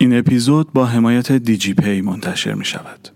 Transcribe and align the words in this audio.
این 0.00 0.18
اپیزود 0.18 0.72
با 0.72 0.86
حمایت 0.86 1.32
دیجی 1.32 1.74
پی 1.74 2.00
منتشر 2.00 2.54
می 2.54 2.64
شود. 2.64 3.08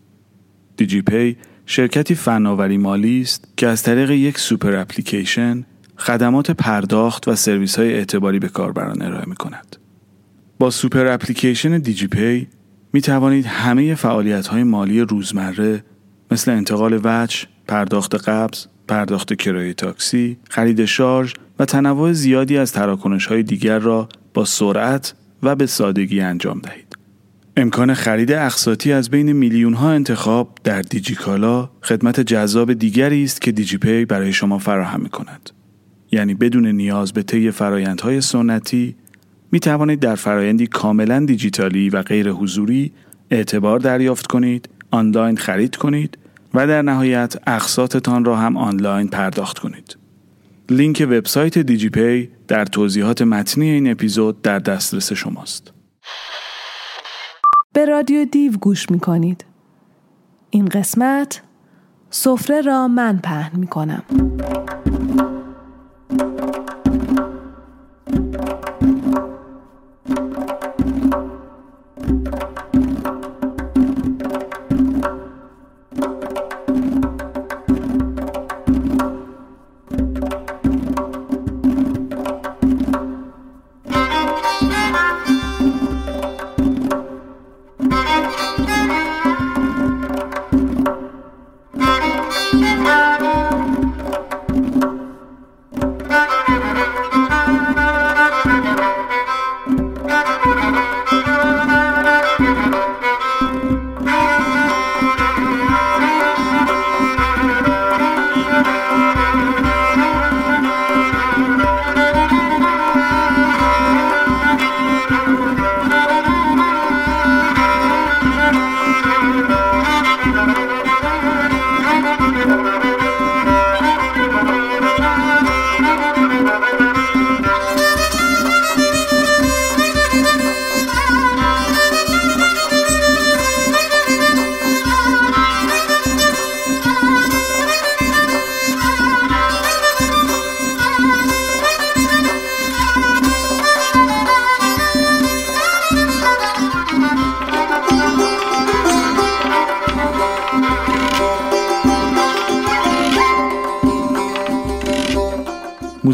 دیجی 0.77 1.03
پی 1.03 1.37
شرکتی 1.67 2.15
فناوری 2.15 2.79
مالی 2.79 3.21
است 3.21 3.49
که 3.57 3.67
از 3.67 3.83
طریق 3.83 4.11
یک 4.11 4.39
سوپر 4.39 4.77
اپلیکیشن 4.77 5.65
خدمات 5.97 6.51
پرداخت 6.51 7.29
و 7.29 7.35
سرویس 7.35 7.79
های 7.79 7.95
اعتباری 7.95 8.39
به 8.39 8.49
کاربران 8.49 9.03
ارائه 9.03 9.29
می 9.29 9.35
کند. 9.35 9.77
با 10.59 10.71
سوپر 10.71 11.07
اپلیکیشن 11.07 11.79
دیجی 11.79 12.07
پی 12.07 12.49
می 12.93 13.01
توانید 13.01 13.47
همه 13.47 13.95
فعالیت 13.95 14.47
های 14.47 14.63
مالی 14.63 15.01
روزمره 15.01 15.85
مثل 16.31 16.51
انتقال 16.51 17.01
وجه، 17.05 17.47
پرداخت 17.69 18.15
قبض، 18.29 18.67
پرداخت 18.89 19.35
کرایه 19.35 19.75
تاکسی، 19.75 20.37
خرید 20.51 20.85
شارژ 20.85 21.35
و 21.59 21.65
تنوع 21.65 22.13
زیادی 22.13 22.59
از 22.59 22.73
تراکنش 22.73 23.27
های 23.27 23.43
دیگر 23.43 23.79
را 23.79 24.09
با 24.35 24.45
سرعت 24.45 25.15
و 25.43 25.55
به 25.55 25.67
سادگی 25.67 26.21
انجام 26.21 26.59
دهید. 26.59 26.97
امکان 27.57 27.95
خرید 27.95 28.33
اقساطی 28.33 28.93
از 28.93 29.11
بین 29.11 29.33
میلیون 29.33 29.75
ها 29.75 29.91
انتخاب 29.91 30.59
در 30.65 30.83
دیجیکالا 30.83 31.71
خدمت 31.83 32.21
جذاب 32.21 32.73
دیگری 32.73 33.25
است 33.25 33.41
که 33.41 33.53
دیجیپی 33.53 34.05
برای 34.05 34.33
شما 34.33 34.59
فراهم 34.59 35.01
می 35.01 35.09
کند. 35.09 35.51
یعنی 36.13 36.35
بدون 36.35 36.67
نیاز 36.67 37.13
به 37.13 37.23
طی 37.23 37.51
فرایندهای 37.51 38.21
سنتی 38.21 38.97
می 39.53 39.61
توانید 39.61 40.01
در 40.01 40.15
فرایندی 40.15 40.67
کاملا 40.67 41.25
دیجیتالی 41.25 41.91
و 41.91 42.03
غیر 42.03 42.31
حضوری 42.31 42.93
اعتبار 43.31 43.79
دریافت 43.79 44.27
کنید، 44.27 44.69
آنلاین 44.91 45.37
خرید 45.37 45.77
کنید 45.77 46.19
و 46.55 46.67
در 46.67 46.83
نهایت 46.83 47.37
اقساطتان 47.47 48.25
را 48.25 48.37
هم 48.37 48.57
آنلاین 48.57 49.09
پرداخت 49.09 49.59
کنید. 49.59 50.02
لینک 50.71 51.07
وبسایت 51.11 51.59
دیجیپی 51.59 52.31
در 52.49 52.65
توضیحات 52.65 53.23
متنی 53.23 53.71
این 53.71 53.91
اپیزود 53.91 54.43
در 54.43 54.59
دسترس 54.59 55.13
شماست. 55.13 55.73
به 57.73 57.85
رادیو 57.85 58.25
دیو 58.25 58.53
گوش 58.53 58.91
می 58.91 59.01
کنید. 59.01 59.45
این 60.51 60.65
قسمت 60.65 61.43
سفره 62.11 62.61
را 62.61 62.89
من 62.89 63.19
پهن 63.19 63.61
می 63.61 63.67
کنم. 63.67 64.03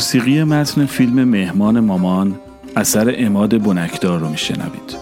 موسیقی 0.09 0.45
متن 0.45 0.87
فیلم 0.87 1.25
مهمان 1.25 1.81
مامان 1.81 2.41
اثر 2.77 3.15
اماد 3.19 3.63
بنکدار 3.63 4.21
رو 4.21 4.29
میشنوید. 4.29 4.97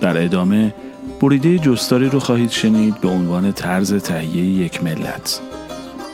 در 0.00 0.24
ادامه 0.24 0.74
بریده 1.20 1.58
جستاری 1.58 2.08
رو 2.08 2.20
خواهید 2.20 2.50
شنید 2.50 3.00
به 3.00 3.08
عنوان 3.08 3.52
طرز 3.52 3.94
تهیه 3.94 4.44
یک 4.44 4.84
ملت. 4.84 5.40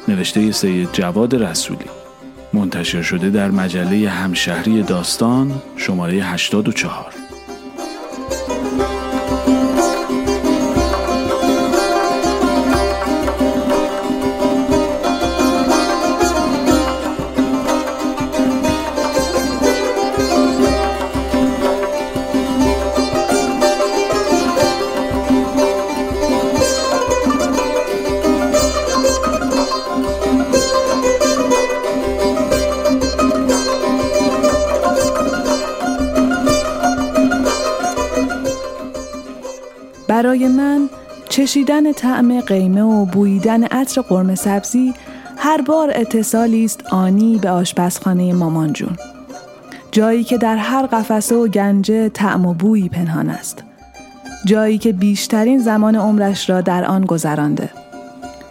نوشته 0.09 0.53
سید 0.53 0.89
جواد 0.93 1.34
رسولی 1.34 1.84
منتشر 2.53 3.03
شده 3.03 3.31
در 3.31 3.50
مجله 3.50 4.09
همشهری 4.09 4.83
داستان 4.83 5.53
شماره 5.77 6.15
84 6.15 7.22
طعم 42.02 42.40
قیمه 42.40 42.82
و 42.82 43.04
بوییدن 43.04 43.64
عطر 43.64 44.00
قرمه 44.00 44.34
سبزی 44.34 44.94
هر 45.36 45.62
بار 45.62 45.92
اتصالی 45.94 46.64
است 46.64 46.86
آنی 46.90 47.38
به 47.38 47.50
آشپزخانه 47.50 48.32
مامان 48.32 48.72
جون. 48.72 48.96
جایی 49.92 50.24
که 50.24 50.38
در 50.38 50.56
هر 50.56 50.86
قفسه 50.86 51.36
و 51.36 51.48
گنجه 51.48 52.08
طعم 52.08 52.46
و 52.46 52.54
بویی 52.54 52.88
پنهان 52.88 53.28
است. 53.28 53.64
جایی 54.44 54.78
که 54.78 54.92
بیشترین 54.92 55.58
زمان 55.58 55.96
عمرش 55.96 56.50
را 56.50 56.60
در 56.60 56.84
آن 56.84 57.04
گذرانده. 57.04 57.70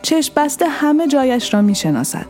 چشم 0.02 0.34
بسته 0.36 0.66
همه 0.68 1.08
جایش 1.08 1.54
را 1.54 1.62
می 1.62 1.76
شناسد. 1.76 2.28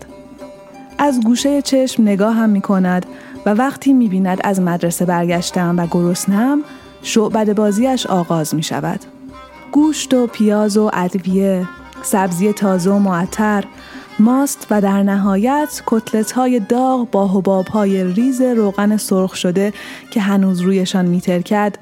از 0.97 1.19
گوشه 1.19 1.61
چشم 1.61 2.03
نگاه 2.03 2.35
هم 2.35 2.49
می 2.49 2.61
کند 2.61 3.05
و 3.45 3.49
وقتی 3.49 3.93
می 3.93 4.07
بیند 4.07 4.39
از 4.43 4.61
مدرسه 4.61 5.05
برگشتم 5.05 5.75
و 5.77 5.88
گرسنم 5.91 6.63
شعبد 7.01 7.55
بازیش 7.55 8.05
آغاز 8.05 8.55
می 8.55 8.63
شود. 8.63 8.99
گوشت 9.71 10.13
و 10.13 10.27
پیاز 10.27 10.77
و 10.77 10.89
ادویه، 10.93 11.67
سبزی 12.03 12.53
تازه 12.53 12.91
و 12.91 12.99
معطر، 12.99 13.63
ماست 14.19 14.67
و 14.71 14.81
در 14.81 15.03
نهایت 15.03 15.83
کتلت 15.85 16.31
های 16.31 16.59
داغ 16.59 17.11
با 17.11 17.27
حباب 17.27 17.67
های 17.67 18.03
ریز 18.03 18.41
روغن 18.41 18.97
سرخ 18.97 19.35
شده 19.35 19.73
که 20.11 20.21
هنوز 20.21 20.59
رویشان 20.59 21.05
میترکد 21.05 21.75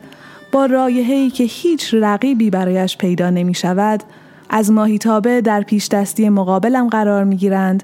با 0.51 0.65
رایحه‌ای 0.65 1.30
که 1.30 1.44
هیچ 1.44 1.94
رقیبی 1.94 2.50
برایش 2.50 2.97
پیدا 2.97 3.30
نمی 3.30 3.53
شود 3.53 4.03
از 4.50 4.71
ماهیتابه 4.71 5.42
در 5.42 5.62
پیش 5.62 5.88
دستی 5.88 6.30
مقابلم 6.30 6.88
قرار 6.88 7.24
می 7.24 7.35
گیرند 7.35 7.83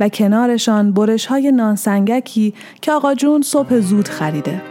و 0.00 0.08
کنارشان 0.08 0.92
برش 0.92 1.26
های 1.26 1.52
نانسنگکی 1.52 2.54
که 2.80 2.92
آقا 2.92 3.14
جون 3.14 3.42
صبح 3.42 3.80
زود 3.80 4.08
خریده. 4.08 4.62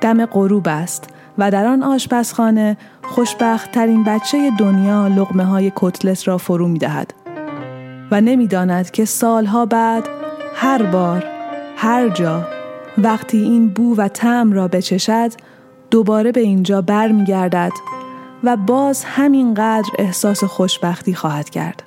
دم 0.00 0.26
غروب 0.26 0.68
است 0.68 1.08
و 1.38 1.50
در 1.50 1.66
آن 1.66 1.82
آشپزخانه 1.82 2.76
خوشبخت 3.02 3.72
ترین 3.72 4.04
بچه 4.04 4.50
دنیا 4.58 5.08
لغمه 5.08 5.44
های 5.44 5.72
کتلت 5.76 6.28
را 6.28 6.38
فرو 6.38 6.68
می 6.68 6.78
دهد 6.78 7.14
و 8.10 8.20
نمی‌داند 8.20 8.90
که 8.90 9.04
سالها 9.04 9.66
بعد 9.66 10.08
هر 10.54 10.82
بار 10.82 11.24
هر 11.76 12.08
جا 12.08 12.46
وقتی 12.98 13.38
این 13.38 13.68
بو 13.68 13.96
و 13.96 14.08
طعم 14.08 14.52
را 14.52 14.68
بچشد 14.68 15.32
دوباره 15.90 16.32
به 16.32 16.40
اینجا 16.40 16.82
بر 16.82 17.12
می 17.12 17.24
گردد 17.24 17.72
و 18.44 18.56
باز 18.56 19.04
همینقدر 19.04 19.90
احساس 19.98 20.44
خوشبختی 20.44 21.14
خواهد 21.14 21.50
کرد. 21.50 21.82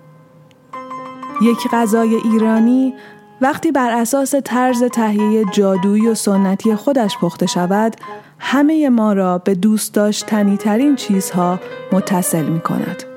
یک 1.41 1.67
غذای 1.71 2.15
ایرانی 2.15 2.93
وقتی 3.41 3.71
بر 3.71 3.91
اساس 3.91 4.35
طرز 4.43 4.83
تهیه 4.83 5.45
جادویی 5.53 6.07
و 6.07 6.15
سنتی 6.15 6.75
خودش 6.75 7.17
پخته 7.17 7.45
شود 7.45 7.95
همه 8.43 8.89
ما 8.89 9.13
را 9.13 9.37
به 9.37 9.55
دوست 9.55 9.93
داشتنی 9.93 10.57
ترین 10.57 10.95
چیزها 10.95 11.59
متصل 11.91 12.45
می 12.45 12.59
کند. 12.59 13.10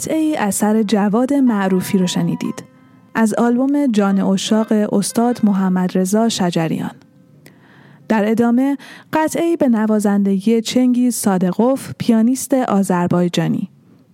قطعه 0.00 0.18
ای 0.18 0.36
اثر 0.36 0.82
جواد 0.82 1.34
معروفی 1.34 1.98
رو 1.98 2.06
شنیدید. 2.06 2.64
از 3.14 3.34
آلبوم 3.34 3.86
جان 3.86 4.20
اشاق 4.20 4.72
استاد 4.92 5.40
محمد 5.44 5.98
رضا 5.98 6.28
شجریان. 6.28 6.90
در 8.08 8.30
ادامه 8.30 8.76
قطعه 9.12 9.44
ای 9.44 9.56
به 9.56 9.68
نوازندگی 9.68 10.60
چنگیز 10.60 11.14
صادقوف 11.14 11.92
پیانیست 11.98 12.54
آذربایجانی. 12.54 13.70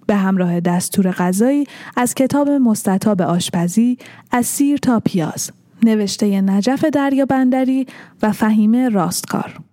به 0.07 0.15
همراه 0.15 0.61
دستور 0.61 1.11
غذایی 1.11 1.65
از 1.97 2.15
کتاب 2.15 2.49
مستطاب 2.49 3.23
آشپزی 3.23 3.99
از 4.31 4.47
سیر 4.47 4.79
تا 4.79 5.01
پیاز. 5.01 5.51
نوشته 5.83 6.41
نجف 6.41 6.85
دریا 6.85 7.27
بندری 7.27 7.87
و 8.23 8.33
فهیم 8.33 8.77
راستکار. 8.77 9.66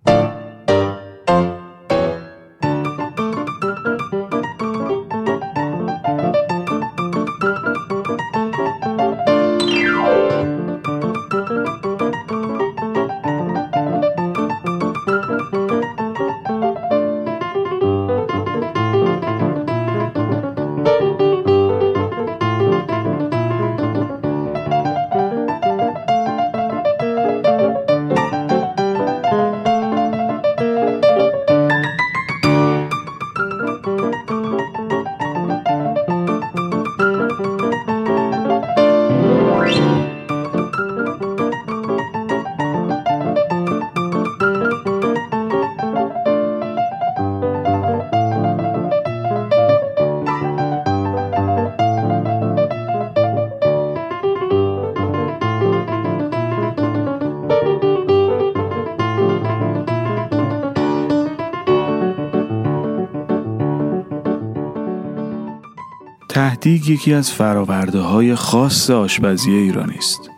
تهدیگ 66.34 66.88
یکی 66.88 67.14
از 67.14 67.32
فراورده 67.32 68.00
های 68.00 68.34
خاص 68.34 68.90
آشپزی 68.90 69.52
ایرانی 69.52 69.94
است 69.94 70.30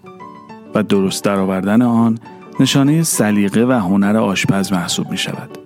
و 0.75 0.83
درست 0.83 1.25
درآوردن 1.25 1.83
آن 1.83 2.19
نشانه 2.61 3.03
سلیقه 3.03 3.65
و 3.65 3.73
هنر 3.73 4.17
آشپز 4.17 4.73
محسوب 4.73 5.11
می 5.11 5.19
شود 5.19 5.59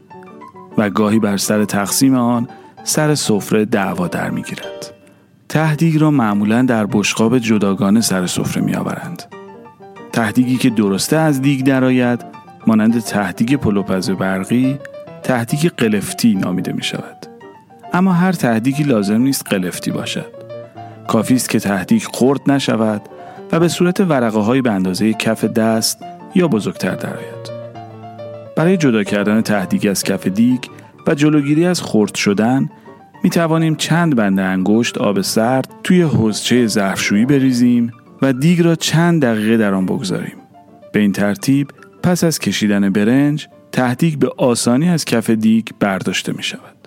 و 0.79 0.91
گاهی 0.91 1.19
بر 1.19 1.37
سر 1.37 1.65
تقسیم 1.65 2.15
آن 2.15 2.49
سر 2.85 3.15
سفره 3.15 3.65
دعوا 3.65 4.09
در 4.09 4.31
می 4.31 4.43
گیرد. 4.43 4.95
تهدیگ 5.49 6.01
را 6.01 6.11
معمولا 6.11 6.63
در 6.63 6.87
بشقاب 6.87 7.39
جداگانه 7.39 8.01
سر 8.01 8.27
سفره 8.27 8.63
می 8.63 8.75
آورند. 8.75 9.23
تهدیگی 10.13 10.57
که 10.57 10.71
درسته 10.71 11.17
از 11.17 11.43
دیگ 11.43 11.67
درآید 11.67 12.25
مانند 12.67 13.01
تهدیگ 13.01 13.55
پلوپز 13.55 14.11
برقی 14.11 14.79
تهدیگ 15.23 15.71
قلفتی 15.77 16.35
نامیده 16.35 16.73
می 16.73 16.83
شود. 16.83 17.30
اما 17.93 18.13
هر 18.13 18.33
تهدیگی 18.33 18.83
لازم 18.83 19.21
نیست 19.21 19.47
قلفتی 19.47 19.91
باشد. 19.91 20.33
کافی 21.09 21.35
است 21.35 21.49
که 21.49 21.61
تهدیگ 21.61 22.03
خرد 22.13 22.41
نشود 22.51 23.03
و 23.53 23.61
به 23.61 23.69
صورت 23.69 24.01
ورقه 24.01 24.39
های 24.39 24.63
به 24.63 24.71
اندازه 24.71 25.13
کف 25.13 25.45
دست 25.45 25.99
یا 26.35 26.49
بزرگتر 26.49 26.95
درآید. 26.95 27.51
برای 28.57 28.77
جدا 28.77 29.05
کردن 29.05 29.41
تهدیگ 29.41 29.87
از 29.91 30.05
کف 30.05 30.27
دیگ 30.27 30.61
و 31.07 31.15
جلوگیری 31.15 31.67
از 31.67 31.83
خرد 31.83 32.15
شدن 32.15 32.71
می 33.25 33.31
توانیم 33.31 33.75
چند 33.75 34.17
بند 34.17 34.41
انگشت 34.41 34.99
آب 34.99 35.21
سرد 35.21 35.69
توی 35.85 36.03
حوزچه 36.03 36.67
ظرفشویی 36.67 37.25
بریزیم 37.25 37.93
و 38.23 38.33
دیگ 38.33 38.61
را 38.61 38.75
چند 38.75 39.23
دقیقه 39.23 39.57
در 39.57 39.75
آن 39.75 39.87
بگذاریم. 39.87 40.37
به 40.93 41.01
این 41.01 41.13
ترتیب 41.13 41.69
پس 42.03 42.25
از 42.25 42.39
کشیدن 42.39 42.91
برنج 42.91 43.49
تهدیگ 43.73 44.19
به 44.19 44.31
آسانی 44.37 44.89
از 44.89 45.05
کف 45.05 45.31
دیگ 45.31 45.67
برداشته 45.81 46.33
می 46.33 46.43
شود. 46.43 46.80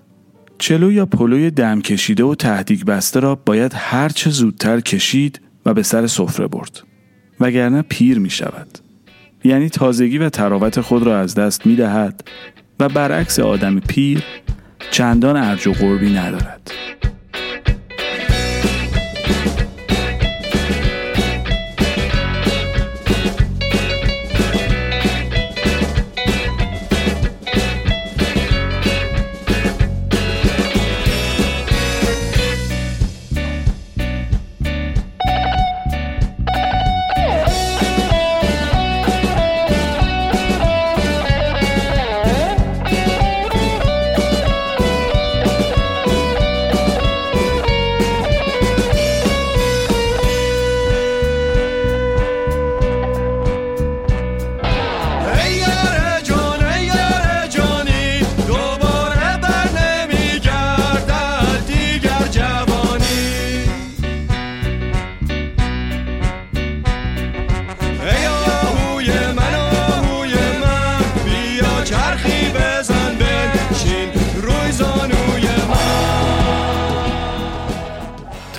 چلو 0.63 0.91
یا 0.91 1.05
پلوی 1.05 1.51
دم 1.51 1.81
کشیده 1.81 2.23
و 2.23 2.35
تهدیگ 2.35 2.83
بسته 2.83 3.19
را 3.19 3.35
باید 3.35 3.71
هر 3.75 4.09
چه 4.09 4.29
زودتر 4.29 4.79
کشید 4.79 5.41
و 5.65 5.73
به 5.73 5.83
سر 5.83 6.07
سفره 6.07 6.47
برد 6.47 6.83
وگرنه 7.39 7.81
پیر 7.81 8.19
می 8.19 8.29
شود. 8.29 8.77
یعنی 9.43 9.69
تازگی 9.69 10.17
و 10.17 10.29
تراوت 10.29 10.81
خود 10.81 11.03
را 11.03 11.19
از 11.19 11.35
دست 11.35 11.65
می 11.65 11.75
دهد 11.75 12.27
و 12.79 12.89
برعکس 12.89 13.39
آدم 13.39 13.79
پیر 13.79 14.23
چندان 14.91 15.37
ارج 15.37 15.67
و 15.67 15.73
قربی 15.73 16.13
ندارد. 16.13 16.71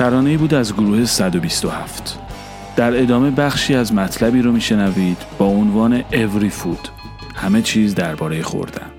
ترانه 0.05 0.37
بود 0.37 0.55
از 0.55 0.75
گروه 0.75 1.05
127 1.05 2.19
در 2.77 3.03
ادامه 3.03 3.31
بخشی 3.31 3.75
از 3.75 3.93
مطلبی 3.93 4.43
رو 4.43 4.53
میشنوید 4.53 5.17
با 5.39 5.47
عنوان 5.47 6.03
Every 6.03 6.51
Food. 6.51 6.89
همه 7.35 7.63
چیز 7.63 7.95
درباره 7.95 8.43
خوردن. 8.43 8.91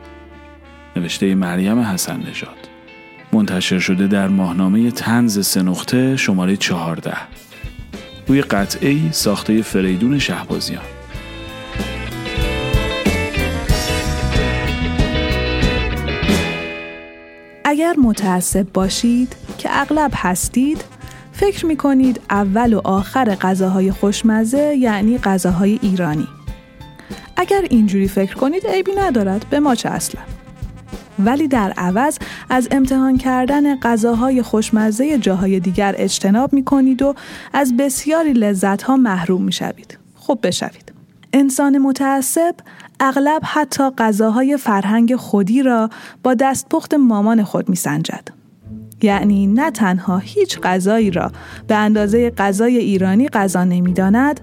نوشته 0.96 1.36
مریم 1.36 1.80
حسن 1.80 2.20
نژاد. 2.20 2.70
منتشر 3.34 3.80
شده 3.80 4.08
در 4.08 4.28
ماهنامه 4.28 4.92
تنز 4.92 5.48
سه 5.48 5.62
نقطه 5.62 6.18
شماره 6.18 6.58
14 6.58 7.14
روی 8.28 8.42
قطعه 8.42 9.12
ساخته 9.12 9.62
فریدون 9.62 10.20
شهبازیان. 10.20 10.84
اگر 17.66 17.96
متعصب 17.98 18.68
باشید 18.74 19.36
که 19.58 19.70
اغلب 19.72 20.12
هستید 20.16 20.95
فکر 21.36 21.66
می 21.66 21.78
کنید 21.78 22.22
اول 22.30 22.74
و 22.74 22.82
آخر 22.84 23.36
غذاهای 23.36 23.92
خوشمزه 23.92 24.76
یعنی 24.76 25.18
غذاهای 25.18 25.80
ایرانی 25.82 26.28
اگر 27.38 27.62
اینجوری 27.70 28.08
فکر 28.08 28.36
کنید 28.36 28.68
عیبی 28.68 28.92
ندارد 28.98 29.46
به 29.50 29.60
ما 29.60 29.76
چه 29.76 29.90
اصلا 29.90 30.22
ولی 31.20 31.48
در 31.48 31.74
عوض 31.78 32.18
از 32.50 32.68
امتحان 32.72 33.18
کردن 33.18 33.80
غذاهای 33.80 34.42
خوشمزه 34.42 35.18
جاهای 35.18 35.60
دیگر 35.60 35.96
اجتناب 35.98 36.54
می 36.54 36.64
کنید 36.64 37.02
و 37.02 37.16
از 37.54 37.78
بسیاری 37.78 38.34
لذت 38.34 38.82
ها 38.82 38.98
محروم 38.98 39.42
می 39.42 39.52
شوید. 39.52 39.98
خب 40.16 40.40
بشوید. 40.44 40.94
انسان 41.34 41.78
متعصب 41.78 42.56
اغلب 43.00 43.42
حتی 43.44 43.90
غذاهای 43.98 44.58
فرهنگ 44.58 45.16
خودی 45.16 45.64
را 45.64 45.90
با 46.24 46.34
دستپخت 46.34 46.94
مامان 46.94 47.44
خود 47.44 47.70
می 47.70 47.76
سنجد. 47.76 48.45
یعنی 49.02 49.48
نه 49.48 49.72
تنها 49.72 50.18
هیچ 50.18 50.60
غذایی 50.60 51.12
را 51.12 51.32
به 51.68 51.76
اندازه 51.76 52.30
غذای 52.30 52.78
ایرانی 52.78 53.28
غذا 53.28 53.64
نمی‌داند 53.64 54.40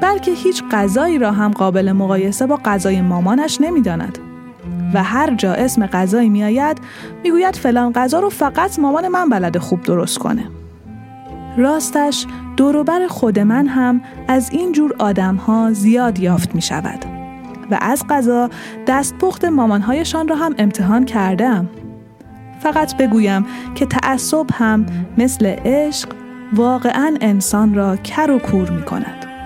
بلکه 0.00 0.30
هیچ 0.30 0.62
غذایی 0.72 1.18
را 1.18 1.32
هم 1.32 1.50
قابل 1.50 1.92
مقایسه 1.92 2.46
با 2.46 2.60
غذای 2.64 3.00
مامانش 3.00 3.60
نمی‌داند. 3.60 4.18
و 4.94 5.02
هر 5.02 5.34
جا 5.34 5.52
اسم 5.52 5.86
غذایی 5.86 6.28
میآید 6.28 6.78
می‌گوید 7.24 7.56
فلان 7.56 7.92
غذا 7.92 8.20
رو 8.20 8.30
فقط 8.30 8.78
مامان 8.78 9.08
من 9.08 9.28
بلد 9.28 9.58
خوب 9.58 9.82
درست 9.82 10.18
کنه. 10.18 10.44
راستش 11.56 12.26
دوروبر 12.56 13.06
خود 13.06 13.38
من 13.38 13.66
هم 13.66 14.00
از 14.28 14.50
این 14.52 14.72
جور 14.72 14.94
آدم 14.98 15.36
ها 15.36 15.72
زیاد 15.72 16.18
یافت 16.18 16.54
می 16.54 16.62
شود 16.62 17.04
و 17.70 17.78
از 17.80 18.04
غذا 18.10 18.50
دستپخت 18.86 19.44
مامانهایشان 19.44 20.28
را 20.28 20.36
هم 20.36 20.54
امتحان 20.58 21.04
کردم. 21.04 21.68
فقط 22.60 22.96
بگویم 22.96 23.46
که 23.74 23.86
تعصب 23.86 24.46
هم 24.52 24.86
مثل 25.18 25.46
عشق 25.46 26.08
واقعا 26.52 27.16
انسان 27.20 27.74
را 27.74 27.96
کر 27.96 28.30
و 28.30 28.38
کور 28.38 28.70
می 28.70 28.82
کند. 28.82 29.37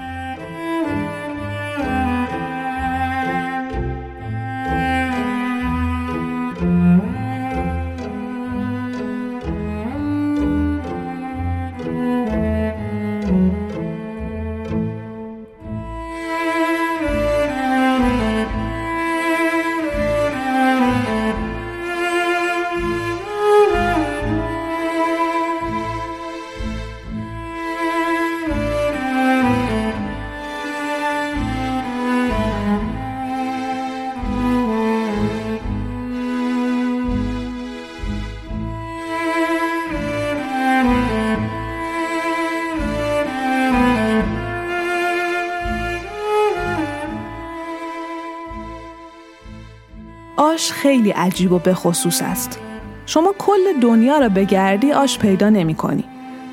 آش 50.62 50.73
خیلی 50.73 51.11
عجیب 51.11 51.52
و 51.52 51.59
به 51.59 51.75
خصوص 51.75 52.23
است. 52.23 52.59
شما 53.07 53.35
کل 53.38 53.81
دنیا 53.81 54.19
را 54.19 54.28
بگردی 54.28 54.92
آش 54.92 55.19
پیدا 55.19 55.50
نمی 55.50 55.75
کنی 55.75 56.04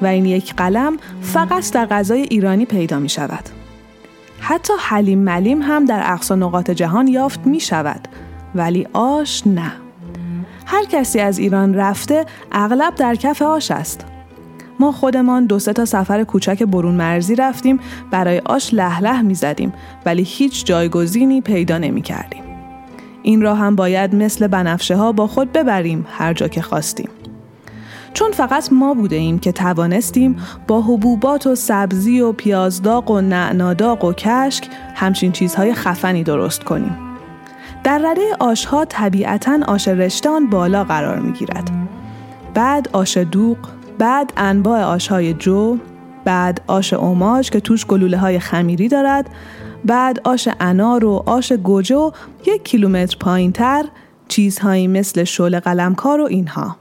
و 0.01 0.05
این 0.05 0.25
یک 0.25 0.55
قلم 0.55 0.97
فقط 1.21 1.71
در 1.73 1.85
غذای 1.85 2.21
ایرانی 2.21 2.65
پیدا 2.65 2.99
می 2.99 3.09
شود. 3.09 3.49
حتی 4.39 4.73
حلیم 4.79 5.19
ملیم 5.19 5.61
هم 5.61 5.85
در 5.85 6.01
اقصا 6.13 6.35
نقاط 6.35 6.71
جهان 6.71 7.07
یافت 7.07 7.47
می 7.47 7.59
شود 7.59 8.07
ولی 8.55 8.87
آش 8.93 9.47
نه. 9.47 9.71
هر 10.65 10.85
کسی 10.85 11.19
از 11.19 11.39
ایران 11.39 11.73
رفته 11.75 12.25
اغلب 12.51 12.95
در 12.95 13.15
کف 13.15 13.41
آش 13.41 13.71
است. 13.71 14.05
ما 14.79 14.91
خودمان 14.91 15.45
دو 15.45 15.59
سه 15.59 15.73
تا 15.73 15.85
سفر 15.85 16.23
کوچک 16.23 16.63
برون 16.63 16.95
مرزی 16.95 17.35
رفتیم 17.35 17.79
برای 18.11 18.41
آش 18.45 18.73
لح 18.73 19.21
می 19.21 19.35
زدیم 19.35 19.73
ولی 20.05 20.23
هیچ 20.23 20.65
جایگزینی 20.65 21.41
پیدا 21.41 21.77
نمی 21.77 22.01
کردیم. 22.01 22.48
این 23.23 23.41
را 23.41 23.55
هم 23.55 23.75
باید 23.75 24.15
مثل 24.15 24.47
بنفشه 24.47 24.95
ها 24.95 25.11
با 25.11 25.27
خود 25.27 25.51
ببریم 25.51 26.05
هر 26.09 26.33
جا 26.33 26.47
که 26.47 26.61
خواستیم. 26.61 27.09
چون 28.13 28.31
فقط 28.31 28.73
ما 28.73 28.93
بوده 28.93 29.15
ایم 29.15 29.39
که 29.39 29.51
توانستیم 29.51 30.35
با 30.67 30.81
حبوبات 30.81 31.47
و 31.47 31.55
سبزی 31.55 32.19
و 32.19 32.31
پیازداغ 32.31 33.11
و 33.11 33.21
نعناداغ 33.21 34.05
و 34.05 34.13
کشک 34.13 34.67
همچین 34.95 35.31
چیزهای 35.31 35.73
خفنی 35.73 36.23
درست 36.23 36.63
کنیم. 36.63 36.97
در 37.83 37.97
رده 37.97 38.21
آشها 38.39 38.85
طبیعتا 38.85 39.59
آش 39.67 39.87
رشتان 39.87 40.49
بالا 40.49 40.83
قرار 40.83 41.19
می 41.19 41.31
گیرد. 41.31 41.69
بعد 42.53 42.89
آش 42.93 43.17
دوغ، 43.17 43.57
بعد 43.97 44.33
انواع 44.37 44.83
آشهای 44.83 45.33
جو، 45.33 45.77
بعد 46.25 46.61
آش 46.67 46.93
اوماج 46.93 47.49
که 47.49 47.59
توش 47.59 47.85
گلوله 47.85 48.17
های 48.17 48.39
خمیری 48.39 48.87
دارد 48.87 49.29
بعد 49.85 50.19
آش 50.23 50.49
انار 50.59 51.05
و 51.05 51.23
آش 51.25 51.51
گوجه 51.51 51.95
و 51.95 52.11
یک 52.47 52.63
کیلومتر 52.63 53.17
پایین 53.19 53.51
تر 53.51 53.85
چیزهایی 54.27 54.87
مثل 54.87 55.23
شل 55.23 55.59
قلمکار 55.59 56.21
و 56.21 56.25
اینها. 56.25 56.77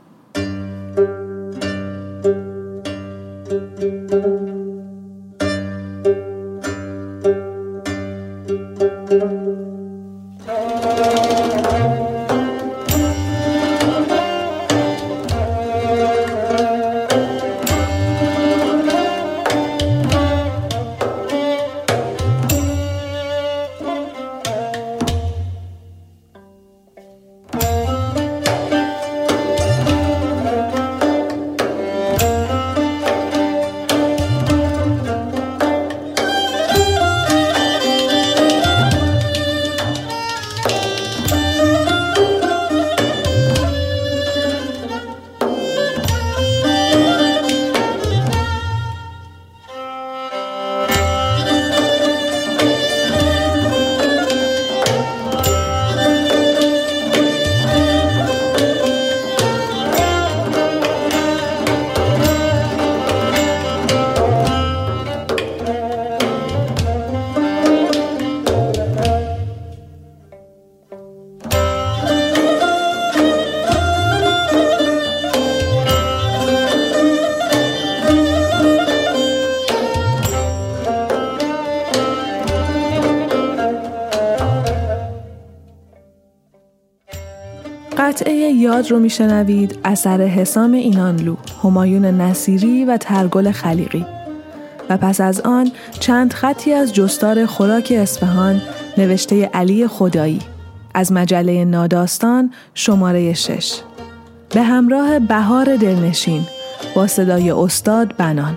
یاد 88.78 88.90
رو 88.90 88.98
میشنوید 88.98 89.78
اثر 89.84 90.20
حسام 90.20 90.72
اینانلو، 90.72 91.36
همایون 91.64 92.04
نصیری 92.04 92.84
و 92.84 92.96
ترگل 92.96 93.50
خلیقی. 93.50 94.06
و 94.90 94.96
پس 94.96 95.20
از 95.20 95.40
آن 95.40 95.70
چند 96.00 96.32
خطی 96.32 96.72
از 96.72 96.94
جستار 96.94 97.46
خوراک 97.46 97.92
اصفهان 97.96 98.62
نوشته 98.98 99.44
علی 99.54 99.86
خدایی. 99.86 100.38
از 100.94 101.12
مجله 101.12 101.64
ناداستان 101.64 102.52
شماره 102.74 103.34
6 103.34 103.80
به 104.54 104.62
همراه 104.62 105.18
بهار 105.18 105.76
دلنشین 105.76 106.42
با 106.94 107.06
صدای 107.06 107.50
استاد 107.50 108.16
بنان. 108.16 108.56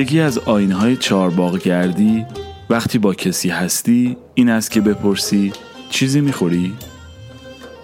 یکی 0.00 0.20
از 0.20 0.38
آینهای 0.38 0.96
چارباغ 0.96 1.58
گردی 1.58 2.26
وقتی 2.70 2.98
با 2.98 3.14
کسی 3.14 3.48
هستی 3.48 4.16
این 4.34 4.48
است 4.48 4.70
که 4.70 4.80
بپرسی 4.80 5.52
چیزی 5.90 6.20
می‌خوری؟ 6.20 6.72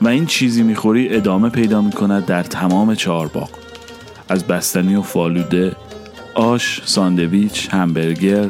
و 0.00 0.08
این 0.08 0.26
چیزی 0.26 0.62
می‌خوری 0.62 1.14
ادامه 1.14 1.48
پیدا 1.48 1.80
می‌کند 1.80 2.26
در 2.26 2.42
تمام 2.42 2.94
چهارباغ 2.94 3.50
از 4.28 4.44
بستنی 4.44 4.94
و 4.94 5.02
فالوده 5.02 5.76
آش، 6.34 6.82
ساندویچ، 6.84 7.68
همبرگر، 7.70 8.48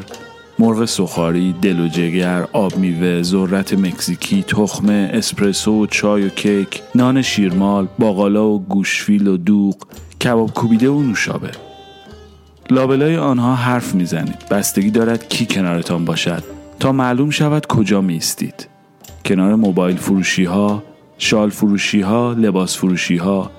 مرغ 0.59 0.85
سخاری، 0.85 1.55
دل 1.61 1.79
و 1.79 1.87
جگر، 1.87 2.47
آب 2.53 2.77
میوه، 2.77 3.21
ذرت 3.21 3.73
مکزیکی، 3.73 4.43
تخمه، 4.43 5.09
اسپرسو، 5.13 5.87
چای 5.87 6.23
و 6.25 6.29
کیک، 6.29 6.81
نان 6.95 7.21
شیرمال، 7.21 7.87
باقالا 7.99 8.47
و 8.47 8.63
گوشفیل 8.63 9.27
و 9.27 9.37
دوغ، 9.37 9.75
کباب 10.23 10.53
کوبیده 10.53 10.89
و 10.89 11.01
نوشابه. 11.01 11.66
لابلای 12.69 13.17
آنها 13.17 13.55
حرف 13.55 13.95
می‌زنید. 13.95 14.49
بستگی 14.51 14.91
دارد 14.91 15.29
کی 15.29 15.45
کنارتان 15.45 16.05
باشد. 16.05 16.43
تا 16.79 16.91
معلوم 16.91 17.29
شود 17.29 17.65
کجا 17.65 18.01
میستید 18.01 18.67
کنار 19.25 19.55
موبایل 19.55 19.97
فروشی 19.97 20.43
ها 20.43 20.83
شال 21.17 21.49
فروشی 21.49 22.01
ها 22.01 22.33
لباس 22.33 22.77
فروشی 22.77 23.17
ها 23.17 23.51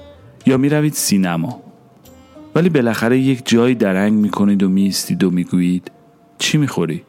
یا 0.46 0.56
می‌روید 0.56 0.92
سینما. 0.92 1.60
ولی 2.54 2.68
بالاخره 2.68 3.18
یک 3.18 3.42
جایی 3.44 3.74
درنگ 3.74 4.12
می‌کنید 4.12 4.62
و 4.62 4.68
میستید 4.68 5.24
و 5.24 5.30
می‌گویید 5.30 5.90
چی 6.38 6.58
می‌خوری؟ 6.58 7.02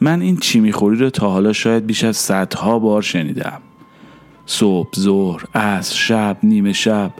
من 0.00 0.20
این 0.20 0.36
چی 0.36 0.60
می‌خوری 0.60 0.96
رو 0.96 1.10
تا 1.10 1.30
حالا 1.30 1.52
شاید 1.52 1.86
بیش 1.86 2.04
از 2.04 2.16
صدها 2.16 2.78
بار 2.78 3.02
شنیدم. 3.02 3.60
صبح، 4.46 4.88
ظهر، 4.98 5.44
عصر، 5.54 5.94
شب، 5.94 6.36
نیمه 6.42 6.72
شب 6.72 7.10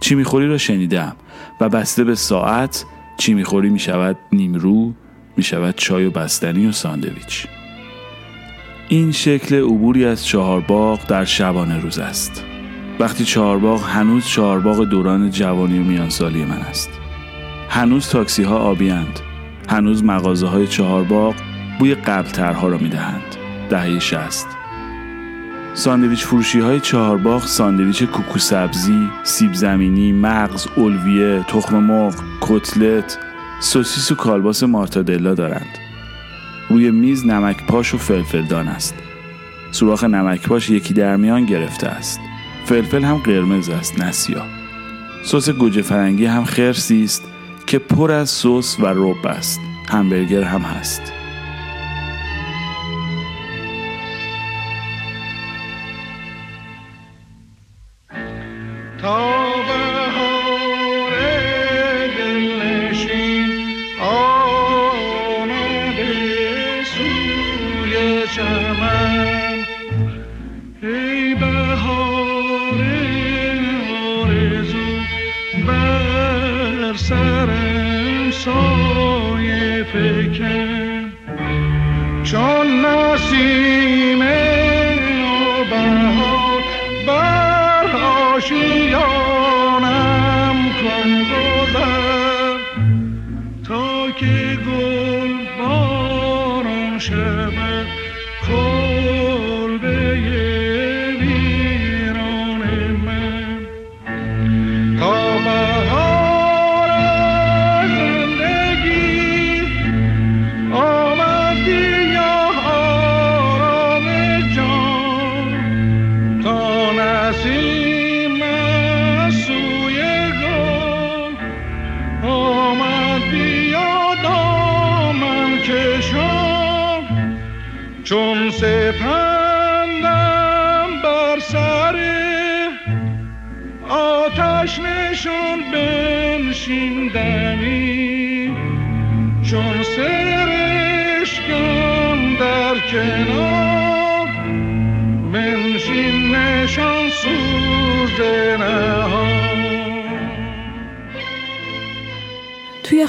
چی 0.00 0.14
می‌خوری 0.14 0.46
رو 0.46 0.58
شنیدم 0.58 1.16
و 1.60 1.68
بسته 1.68 2.04
به 2.04 2.14
ساعت 2.14 2.84
چی 3.16 3.34
می‌خوری 3.34 3.70
می‌شود 3.70 4.16
نیمرو 4.32 4.92
می‌شود 5.36 5.74
چای 5.76 6.04
و 6.04 6.10
بستنی 6.10 6.66
و 6.66 6.72
ساندویچ. 6.72 7.46
این 8.88 9.12
شکل 9.12 9.54
عبوری 9.54 10.04
از 10.04 10.26
چهارباغ 10.26 11.06
در 11.06 11.24
شبانه 11.24 11.80
روز 11.80 11.98
است. 11.98 12.44
وقتی 13.00 13.24
چهارباغ 13.24 13.88
هنوز 13.88 14.26
چهارباغ 14.26 14.84
دوران 14.84 15.30
جوانی 15.30 15.78
و 15.78 15.82
میانسالی 15.82 16.44
من 16.44 16.58
است. 16.58 16.90
هنوز 17.68 18.08
تاکسی 18.08 18.42
ها 18.42 18.58
آبیند 18.58 19.20
هنوز 19.68 20.04
مغازه 20.04 20.46
های 20.46 20.66
چهارباغ 20.66 21.34
بوی 21.78 21.94
قبلترها 21.94 22.68
را 22.68 22.78
می‌دهند. 22.78 23.36
دهه 23.70 23.98
شست 23.98 24.46
ساندویچ 25.74 26.24
فروشی 26.24 26.60
های 26.60 26.80
چهارباغ 26.80 27.46
ساندویچ 27.46 28.02
کوکو 28.02 28.38
سبزی، 28.38 29.08
سیب 29.22 29.54
زمینی، 29.54 30.12
مغز، 30.12 30.66
اولویه، 30.76 31.44
تخم 31.48 31.76
مرغ، 31.76 32.14
کتلت، 32.40 33.18
سوسیس 33.60 34.12
و 34.12 34.14
کالباس 34.14 34.62
مارتادلا 34.62 35.34
دارند. 35.34 35.78
روی 36.68 36.90
میز 36.90 37.26
نمک 37.26 37.66
پاش 37.66 37.94
و 37.94 37.98
فلفلدان 37.98 38.68
است. 38.68 38.94
سوراخ 39.70 40.04
نمک 40.04 40.48
پاش 40.48 40.70
یکی 40.70 40.94
در 40.94 41.16
میان 41.16 41.46
گرفته 41.46 41.86
است. 41.86 42.20
فلفل 42.64 43.04
هم 43.04 43.16
قرمز 43.16 43.68
است 43.68 44.00
نه 44.00 44.12
سیاه. 44.12 44.46
سس 45.24 45.50
گوجه 45.50 45.82
فرنگی 45.82 46.26
هم 46.26 46.44
خرسی 46.44 47.04
است 47.04 47.24
که 47.66 47.78
پر 47.78 48.12
از 48.12 48.30
سس 48.30 48.80
و 48.80 48.86
رب 48.86 49.26
است. 49.26 49.60
همبرگر 49.88 50.42
هم 50.42 50.60
هست. 50.60 51.21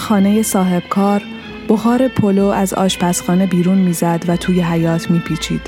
خانه 0.03 0.41
صاحب 0.41 0.83
کار 0.89 1.21
بخار 1.69 2.07
پلو 2.07 2.45
از 2.45 2.73
آشپزخانه 2.73 3.45
بیرون 3.45 3.77
می‌زد 3.77 4.23
و 4.27 4.37
توی 4.37 4.61
حیات 4.61 5.11
میپیچید. 5.11 5.61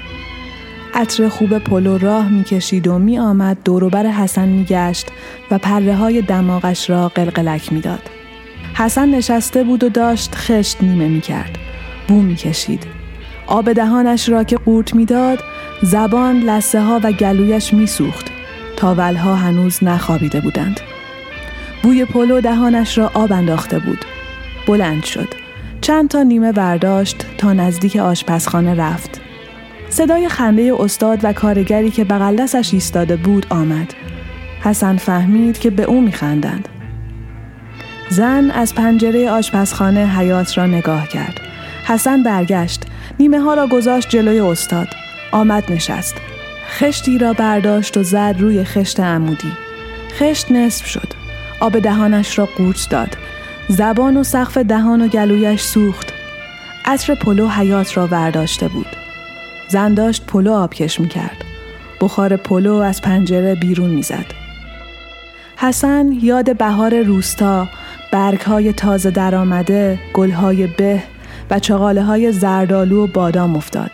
عطر 0.94 1.30
خوب 1.30 1.58
پلو 1.58 1.98
راه 1.98 2.30
می‌کشید 2.30 2.88
و 2.88 3.00
می 3.00 3.20
آمد 3.20 3.58
دوروبر 3.66 4.06
حسن 4.06 4.48
میگشت 4.48 5.08
و 5.52 5.58
پره 5.58 5.96
های 5.96 6.22
دماغش 6.22 6.90
را 6.90 7.08
قلقلک 7.08 7.74
می‌داد. 7.74 8.02
حسن 8.74 9.10
نشسته 9.10 9.64
بود 9.64 9.84
و 9.84 9.90
داشت 9.90 10.36
خشت 10.36 10.84
نیمه 10.84 11.08
می‌کرد. 11.08 11.58
بو 12.08 12.22
می‌کشید. 12.22 12.84
آب 13.48 13.74
دهانش 13.74 14.30
را 14.30 14.44
که 14.44 14.58
قورت 14.58 14.96
می‌داد 14.96 15.40
زبان 15.82 16.40
لسه 16.40 16.82
ها 16.82 17.00
و 17.04 17.12
گلویش 17.12 17.74
میسوخت 17.74 18.26
تاولها 18.78 19.36
هنوز 19.36 19.84
نخوابیده 19.84 20.42
بودند 20.42 20.80
بوی 21.84 22.06
پلو 22.06 22.42
دهانش 22.42 22.98
را 22.98 23.12
آب 23.14 23.32
انداخته 23.32 23.80
بود. 23.80 24.06
بلند 24.68 25.04
شد. 25.04 25.28
چند 25.82 26.10
تا 26.10 26.24
نیمه 26.24 26.52
برداشت 26.52 27.26
تا 27.38 27.54
نزدیک 27.54 27.96
آشپزخانه 27.96 28.76
رفت. 28.76 29.22
صدای 29.90 30.30
خنده 30.30 30.74
استاد 30.80 31.20
و 31.24 31.34
کارگری 31.34 31.92
که 31.92 32.04
بغل 32.04 32.36
دستش 32.36 32.74
ایستاده 32.74 33.16
بود 33.16 33.46
آمد. 33.50 33.94
حسن 34.64 34.98
فهمید 34.98 35.60
که 35.60 35.70
به 35.70 35.84
او 35.84 36.02
میخندند. 36.02 36.70
زن 38.10 38.52
از 38.52 38.76
پنجره 38.76 39.30
آشپزخانه 39.30 40.18
حیات 40.18 40.58
را 40.58 40.66
نگاه 40.66 41.08
کرد. 41.08 41.42
حسن 41.86 42.24
برگشت. 42.24 42.84
نیمه 43.20 43.40
ها 43.40 43.54
را 43.54 43.68
گذاشت 43.68 44.10
جلوی 44.10 44.40
استاد. 44.40 44.88
آمد 45.32 45.72
نشست. 45.72 46.16
خشتی 46.70 47.18
را 47.18 47.34
برداشت 47.34 47.98
و 47.98 48.04
زد 48.04 48.36
روی 48.40 48.64
خشت 48.64 49.00
عمودی. 49.00 49.52
خشت 50.20 50.52
نصف 50.52 50.86
شد. 50.86 51.08
آب 51.60 51.80
دهانش 51.80 52.40
را 52.40 52.46
قورت 52.46 52.88
داد. 52.90 53.18
زبان 53.68 54.18
و 54.18 54.24
سقف 54.24 54.58
دهان 54.58 55.02
و 55.02 55.08
گلویش 55.08 55.62
سوخت. 55.62 56.14
عطر 56.86 57.16
پلو 57.16 57.48
حیاط 57.48 57.98
را 57.98 58.08
برداشته 58.08 58.68
بود. 58.68 58.88
زن 59.68 59.94
داشت 59.94 60.26
پلو 60.26 60.54
آبکش 60.54 61.00
می 61.00 61.08
کرد. 61.08 61.46
بخار 62.02 62.36
پلو 62.38 62.74
از 62.74 63.02
پنجره 63.02 63.56
بیرون 63.56 63.90
می‌زد. 63.90 64.26
حسن 65.58 66.12
یاد 66.12 66.58
بهار 66.58 67.02
روستا، 67.02 67.68
برگهای 68.12 68.74
تازه 68.74 69.12
درآمده، 69.12 70.00
گلهای 70.14 70.68
به 70.68 71.04
و 71.50 71.60
چغاله 71.60 72.04
های 72.04 72.32
زردالو 72.32 73.04
و 73.04 73.08
بادام 73.08 73.56
افتاد. 73.56 73.92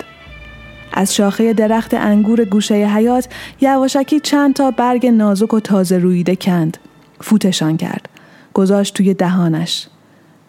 از 0.93 1.15
شاخه 1.15 1.53
درخت 1.53 1.93
انگور 1.93 2.45
گوشه 2.45 2.75
حیاط 2.75 3.27
یواشکی 3.61 4.19
چند 4.19 4.53
تا 4.53 4.71
برگ 4.71 5.07
نازک 5.07 5.53
و 5.53 5.59
تازه 5.59 5.97
رویده 5.97 6.35
کند. 6.35 6.77
فوتشان 7.21 7.77
کرد. 7.77 8.10
گذاشت 8.53 8.93
توی 8.93 9.13
دهانش. 9.13 9.87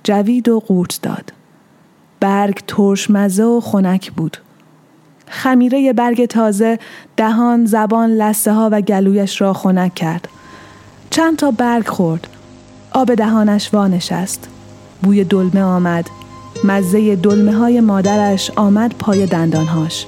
جوید 0.04 0.48
و 0.48 0.60
قورت 0.60 0.98
داد. 1.02 1.32
برگ 2.20 2.60
ترش 2.66 3.10
مزه 3.10 3.44
و 3.44 3.60
خنک 3.60 4.12
بود. 4.12 4.36
خمیره 5.28 5.92
برگ 5.92 6.26
تازه 6.26 6.78
دهان، 7.16 7.66
زبان، 7.66 8.10
لسه 8.10 8.52
ها 8.52 8.68
و 8.72 8.80
گلویش 8.80 9.40
را 9.40 9.52
خنک 9.52 9.94
کرد. 9.94 10.28
چند 11.10 11.36
تا 11.36 11.50
برگ 11.50 11.88
خورد. 11.88 12.26
آب 12.92 13.14
دهانش 13.14 13.74
وانشست. 13.74 14.48
بوی 15.02 15.24
دلمه 15.24 15.62
آمد. 15.62 16.10
مزه 16.64 17.16
دلمه 17.16 17.56
های 17.56 17.80
مادرش 17.80 18.50
آمد 18.56 18.94
پای 18.98 19.26
دندانهاش. 19.26 20.06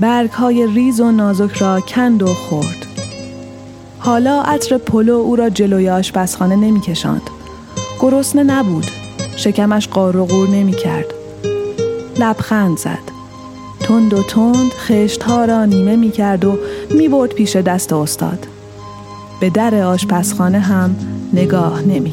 برگ 0.00 0.30
های 0.30 0.66
ریز 0.66 1.00
و 1.00 1.10
نازک 1.10 1.52
را 1.52 1.80
کند 1.80 2.22
و 2.22 2.26
خورد. 2.26 2.91
حالا 4.04 4.42
عطر 4.42 4.78
پلو 4.78 5.14
او 5.14 5.36
را 5.36 5.50
جلوی 5.50 5.88
آشپزخانه 5.88 6.56
نمی 6.56 6.80
کشند. 6.80 7.22
گرسنه 8.00 8.42
نبود. 8.42 8.86
شکمش 9.36 9.88
قار 9.88 10.16
و 10.16 10.26
غور 10.26 10.48
نمی 10.48 10.72
کرد. 10.72 11.06
لبخند 12.18 12.78
زد. 12.78 12.98
تند 13.80 14.14
و 14.14 14.22
تند 14.22 14.70
خشت 14.72 15.22
ها 15.22 15.44
را 15.44 15.64
نیمه 15.64 15.96
می 15.96 16.10
کرد 16.10 16.44
و 16.44 16.58
می 16.90 17.08
برد 17.08 17.30
پیش 17.30 17.56
دست 17.56 17.92
استاد. 17.92 18.46
به 19.40 19.50
در 19.50 19.74
آشپزخانه 19.74 20.60
هم 20.60 20.96
نگاه 21.32 21.82
نمی 21.82 22.10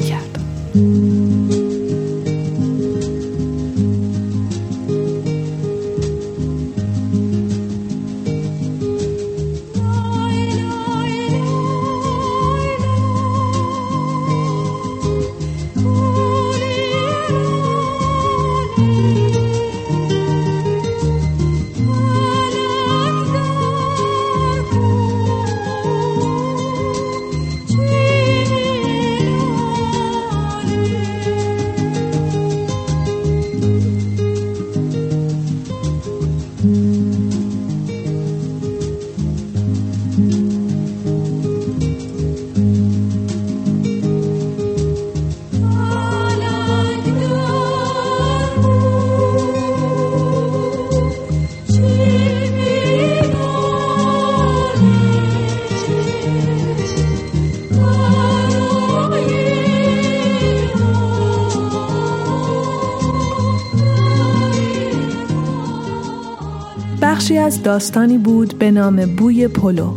از 67.50 67.62
داستانی 67.62 68.18
بود 68.18 68.58
به 68.58 68.70
نام 68.70 69.16
بوی 69.16 69.48
پلو 69.48 69.90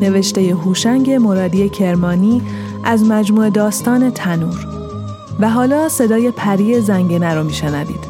نوشته 0.00 0.40
هوشنگ 0.40 1.10
مرادی 1.10 1.68
کرمانی 1.68 2.42
از 2.84 3.04
مجموع 3.04 3.50
داستان 3.50 4.10
تنور. 4.10 4.66
و 5.40 5.50
حالا 5.50 5.88
صدای 5.88 6.30
پری 6.30 6.80
زنگنه 6.80 7.34
رو 7.34 7.44
میشنوید. 7.44 8.04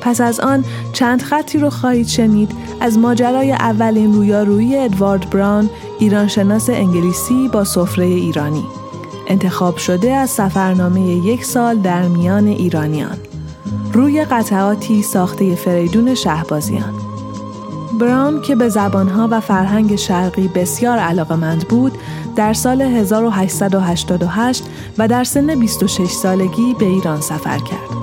پس 0.00 0.20
از 0.20 0.40
آن 0.40 0.64
چند 0.92 1.22
خطی 1.22 1.58
رو 1.58 1.70
خواهید 1.70 2.06
شنید 2.06 2.50
از 2.80 2.98
ماجرای 2.98 3.52
اولین 3.52 4.14
رویارویی 4.14 4.76
ادوارد 4.76 5.30
براون 5.30 5.70
ایرانشناس 5.98 6.70
انگلیسی 6.70 7.48
با 7.48 7.64
سفره 7.64 8.04
ایرانی. 8.04 8.64
انتخاب 9.26 9.76
شده 9.76 10.12
از 10.12 10.30
سفرنامه 10.30 11.00
یک 11.00 11.44
سال 11.44 11.78
در 11.78 12.08
میان 12.08 12.46
ایرانیان. 12.46 13.18
روی 13.92 14.24
قطعاتی 14.24 15.02
ساخته 15.02 15.54
فریدون 15.54 16.14
شهبازیان. 16.14 17.01
براون 18.00 18.40
که 18.40 18.54
به 18.54 18.68
زبانها 18.68 19.28
و 19.30 19.40
فرهنگ 19.40 19.96
شرقی 19.96 20.48
بسیار 20.48 20.98
علاقمند 20.98 21.68
بود 21.68 21.92
در 22.36 22.52
سال 22.52 22.82
1888 22.82 24.64
و 24.98 25.08
در 25.08 25.24
سن 25.24 25.60
26 25.60 26.10
سالگی 26.10 26.74
به 26.78 26.86
ایران 26.86 27.20
سفر 27.20 27.58
کرد. 27.58 28.02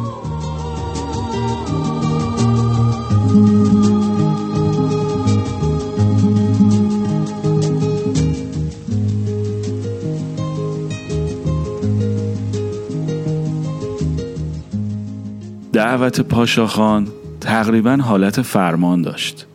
دعوت 15.73 16.21
پاشاخان 16.21 17.07
تقریبا 17.41 17.97
حالت 18.01 18.41
فرمان 18.41 19.01
داشت. 19.01 19.48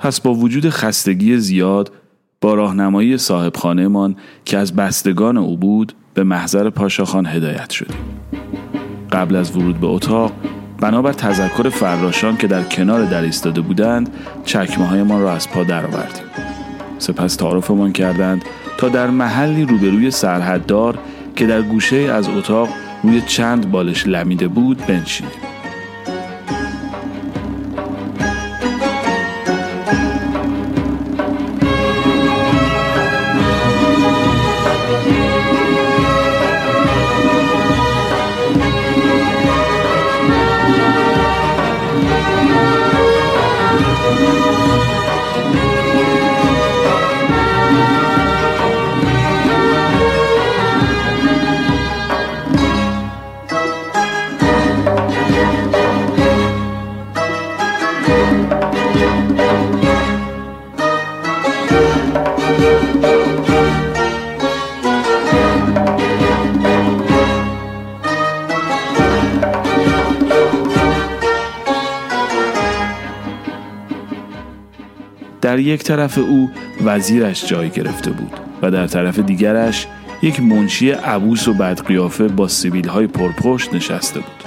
پس 0.00 0.20
با 0.20 0.34
وجود 0.34 0.68
خستگی 0.68 1.38
زیاد 1.38 1.92
با 2.40 2.54
راهنمایی 2.54 3.18
صاحب 3.18 3.56
خانهمان 3.56 4.16
که 4.44 4.58
از 4.58 4.76
بستگان 4.76 5.36
او 5.36 5.56
بود 5.56 5.92
به 6.14 6.24
محضر 6.24 6.70
پاشاخان 6.70 7.26
هدایت 7.26 7.70
شدیم. 7.70 7.96
قبل 9.12 9.36
از 9.36 9.56
ورود 9.56 9.80
به 9.80 9.86
اتاق 9.86 10.32
بنابر 10.80 11.12
تذکر 11.12 11.68
فراشان 11.68 12.36
که 12.36 12.46
در 12.46 12.62
کنار 12.62 13.04
در 13.04 13.22
ایستاده 13.22 13.60
بودند 13.60 14.10
چکمه 14.44 14.86
هایمان 14.86 15.22
را 15.22 15.32
از 15.32 15.50
پا 15.50 15.64
درآوردیم. 15.64 16.24
سپس 16.98 17.36
تعارفمان 17.36 17.92
کردند 17.92 18.44
تا 18.78 18.88
در 18.88 19.10
محلی 19.10 19.64
روبروی 19.64 20.10
سرحددار 20.10 20.98
که 21.36 21.46
در 21.46 21.62
گوشه 21.62 21.96
از 21.96 22.28
اتاق 22.28 22.68
روی 23.02 23.20
چند 23.20 23.70
بالش 23.70 24.06
لمیده 24.06 24.48
بود 24.48 24.86
بنشینیم. 24.86 25.32
یک 75.70 75.82
طرف 75.82 76.18
او 76.18 76.50
وزیرش 76.84 77.46
جای 77.46 77.70
گرفته 77.70 78.10
بود 78.10 78.32
و 78.62 78.70
در 78.70 78.86
طرف 78.86 79.18
دیگرش 79.18 79.86
یک 80.22 80.40
منشی 80.40 80.90
عبوس 80.90 81.48
و 81.48 81.54
بدقیافه 81.54 82.28
با 82.28 82.48
سیبیل 82.48 82.88
های 82.88 83.06
پرپشت 83.06 83.74
نشسته 83.74 84.20
بود 84.20 84.44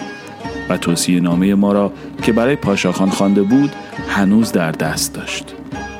و 0.69 0.77
توصیه 0.77 1.19
نامه 1.19 1.55
ما 1.55 1.71
را 1.71 1.93
که 2.21 2.31
برای 2.31 2.55
پاشاخان 2.55 3.09
خوانده 3.09 3.41
بود 3.41 3.71
هنوز 4.07 4.51
در 4.51 4.71
دست 4.71 5.13
داشت 5.13 5.55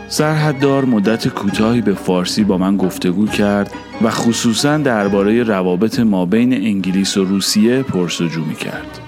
سرحددار 0.07 0.86
مدت 0.86 1.27
کوتاهی 1.27 1.81
به 1.81 1.93
فارسی 1.93 2.43
با 2.43 2.57
من 2.57 2.77
گفتگو 2.77 3.27
کرد 3.27 3.71
و 4.01 4.09
خصوصا 4.09 4.77
درباره 4.77 5.43
روابط 5.43 5.99
ما 5.99 6.25
بین 6.25 6.53
انگلیس 6.53 7.17
و 7.17 7.23
روسیه 7.23 7.83
پرسجو 7.83 8.45
می 8.45 8.55
کرد. 8.55 8.99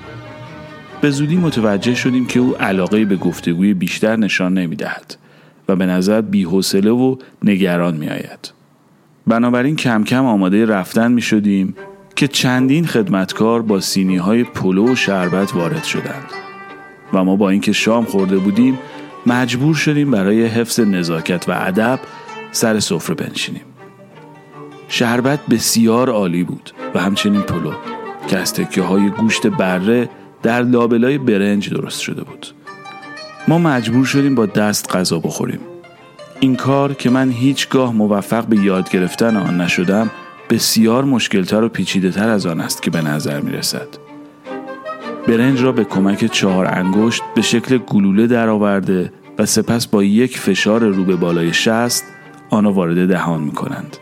به 1.01 1.09
زودی 1.09 1.35
متوجه 1.35 1.95
شدیم 1.95 2.25
که 2.25 2.39
او 2.39 2.55
علاقه 2.55 3.05
به 3.05 3.15
گفتگوی 3.15 3.73
بیشتر 3.73 4.15
نشان 4.15 4.53
نمی 4.53 4.75
دهد 4.75 5.15
و 5.69 5.75
به 5.75 5.85
نظر 5.85 6.21
بیحوصله 6.21 6.91
و 6.91 7.15
نگران 7.43 7.97
می 7.97 8.07
آید. 8.07 8.51
بنابراین 9.27 9.75
کم 9.75 10.03
کم 10.03 10.25
آماده 10.25 10.65
رفتن 10.65 11.11
می 11.11 11.21
شدیم 11.21 11.75
که 12.15 12.27
چندین 12.27 12.85
خدمتکار 12.85 13.61
با 13.61 13.79
سینی 13.79 14.17
های 14.17 14.43
پلو 14.43 14.91
و 14.91 14.95
شربت 14.95 15.55
وارد 15.55 15.83
شدند 15.83 16.25
و 17.13 17.23
ما 17.23 17.35
با 17.35 17.49
اینکه 17.49 17.71
شام 17.71 18.05
خورده 18.05 18.37
بودیم 18.37 18.79
مجبور 19.25 19.75
شدیم 19.75 20.11
برای 20.11 20.45
حفظ 20.45 20.79
نزاکت 20.79 21.49
و 21.49 21.51
ادب 21.51 21.99
سر 22.51 22.79
سفره 22.79 23.15
بنشینیم 23.15 23.61
شربت 24.87 25.39
بسیار 25.49 26.09
عالی 26.09 26.43
بود 26.43 26.71
و 26.95 26.99
همچنین 26.99 27.41
پلو 27.41 27.73
که 28.27 28.37
از 28.37 28.53
تکیه 28.53 28.83
های 28.83 29.09
گوشت 29.09 29.47
بره 29.47 30.09
در 30.43 30.61
لابلای 30.61 31.17
برنج 31.17 31.69
درست 31.69 32.01
شده 32.01 32.23
بود 32.23 32.47
ما 33.47 33.57
مجبور 33.57 34.05
شدیم 34.05 34.35
با 34.35 34.45
دست 34.45 34.95
غذا 34.95 35.19
بخوریم 35.19 35.59
این 36.39 36.55
کار 36.55 36.93
که 36.93 37.09
من 37.09 37.29
هیچگاه 37.31 37.93
موفق 37.93 38.45
به 38.45 38.57
یاد 38.57 38.89
گرفتن 38.89 39.37
آن 39.37 39.61
نشدم 39.61 40.11
بسیار 40.49 41.03
مشکلتر 41.03 41.63
و 41.63 41.69
پیچیده 41.69 42.11
تر 42.11 42.29
از 42.29 42.45
آن 42.45 42.61
است 42.61 42.81
که 42.81 42.91
به 42.91 43.01
نظر 43.01 43.41
می 43.41 43.51
رسد. 43.51 43.87
برنج 45.27 45.61
را 45.61 45.71
به 45.71 45.83
کمک 45.83 46.25
چهار 46.25 46.65
انگشت 46.65 47.21
به 47.35 47.41
شکل 47.41 47.77
گلوله 47.77 48.27
درآورده 48.27 49.13
و 49.37 49.45
سپس 49.45 49.87
با 49.87 50.03
یک 50.03 50.37
فشار 50.39 50.83
رو 50.83 51.03
به 51.03 51.15
بالای 51.15 51.53
شست 51.53 52.05
آن 52.49 52.65
وارد 52.65 53.07
دهان 53.07 53.43
می 53.43 53.51
کنند. 53.51 53.97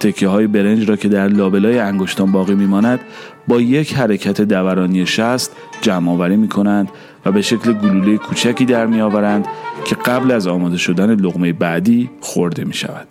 تکیه 0.00 0.28
های 0.28 0.46
برنج 0.46 0.88
را 0.88 0.96
که 0.96 1.08
در 1.08 1.28
لابلای 1.28 1.78
انگشتان 1.78 2.32
باقی 2.32 2.54
می 2.54 2.66
ماند 2.66 3.00
با 3.48 3.60
یک 3.60 3.94
حرکت 3.94 4.40
دورانی 4.40 5.06
شست 5.06 5.56
جمع 5.80 6.10
آوری 6.10 6.36
می 6.36 6.48
کنند 6.48 6.88
و 7.26 7.32
به 7.32 7.42
شکل 7.42 7.72
گلوله 7.72 8.16
کوچکی 8.16 8.64
در 8.64 8.86
می 8.86 9.00
آورند 9.00 9.46
که 9.84 9.94
قبل 9.94 10.30
از 10.30 10.46
آماده 10.46 10.76
شدن 10.76 11.14
لغمه 11.14 11.52
بعدی 11.52 12.10
خورده 12.20 12.64
می 12.64 12.74
شود. 12.74 13.08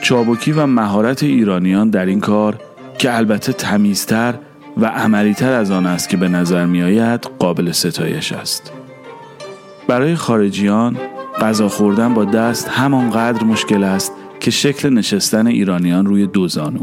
چابکی 0.00 0.52
و 0.52 0.66
مهارت 0.66 1.22
ایرانیان 1.22 1.90
در 1.90 2.06
این 2.06 2.20
کار 2.20 2.58
که 2.98 3.16
البته 3.16 3.52
تمیزتر 3.52 4.34
و 4.76 4.86
عملیتر 4.86 5.52
از 5.52 5.70
آن 5.70 5.86
است 5.86 6.08
که 6.08 6.16
به 6.16 6.28
نظر 6.28 6.66
می 6.66 6.82
آید 6.82 7.20
قابل 7.38 7.72
ستایش 7.72 8.32
است. 8.32 8.72
برای 9.88 10.14
خارجیان 10.14 10.96
غذا 11.40 11.68
خوردن 11.68 12.14
با 12.14 12.24
دست 12.24 12.68
همانقدر 12.68 13.44
مشکل 13.44 13.84
است 13.84 14.12
که 14.40 14.50
شکل 14.50 14.88
نشستن 14.88 15.46
ایرانیان 15.46 16.06
روی 16.06 16.26
دو 16.26 16.48
زانو. 16.48 16.80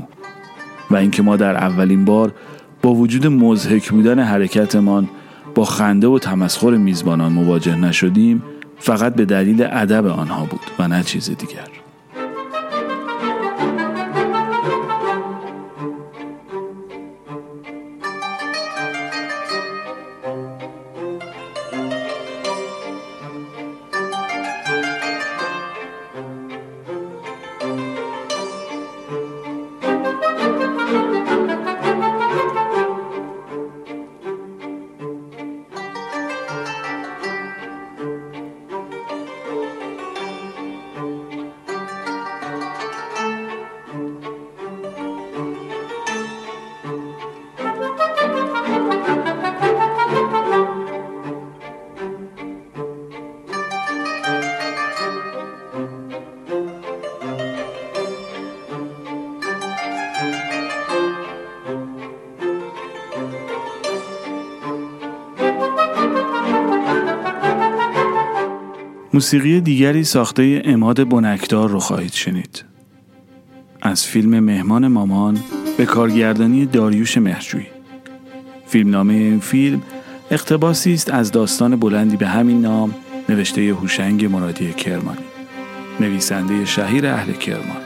و 0.92 0.96
اینکه 0.96 1.22
ما 1.22 1.36
در 1.36 1.56
اولین 1.56 2.06
بار 2.06 2.34
با 2.82 2.94
وجود 2.94 3.28
مزهک 3.28 3.90
بودن 3.90 4.20
حرکتمان 4.20 5.10
با 5.56 5.66
خنده 5.66 6.08
و 6.08 6.20
تمسخر 6.20 6.78
میزبانان 6.78 7.32
مواجه 7.32 7.76
نشدیم 7.76 8.44
فقط 8.80 9.16
به 9.16 9.26
دلیل 9.26 9.68
ادب 9.72 10.06
آنها 10.06 10.46
بود 10.46 10.62
و 10.80 10.88
نه 10.88 11.04
چیز 11.04 11.30
دیگر. 11.30 11.75
موسیقی 69.16 69.62
دیگری 69.62 70.04
ساخته 70.04 70.62
اماد 70.66 71.10
بنکدار 71.10 71.70
رو 71.70 71.80
خواهید 71.80 72.14
شنید. 72.14 72.66
از 73.82 74.06
فیلم 74.06 74.40
مهمان 74.40 74.88
مامان 74.88 75.40
به 75.78 75.86
کارگردانی 75.86 76.66
داریوش 76.66 77.18
مهرجویی. 77.18 77.68
فیلمنامه 78.68 79.14
این 79.14 79.40
فیلم 79.40 79.82
اقتباسی 80.32 80.94
است 80.94 81.14
از 81.14 81.32
داستان 81.32 81.76
بلندی 81.76 82.18
به 82.18 82.28
همین 82.28 82.62
نام 82.62 82.96
نوشته 83.30 83.62
هوشنگ 83.62 84.26
مرادی 84.26 84.74
کرمانی. 84.74 85.26
نویسنده 86.00 86.66
شهیر 86.66 87.08
اهل 87.08 87.34
کرمان. 87.34 87.78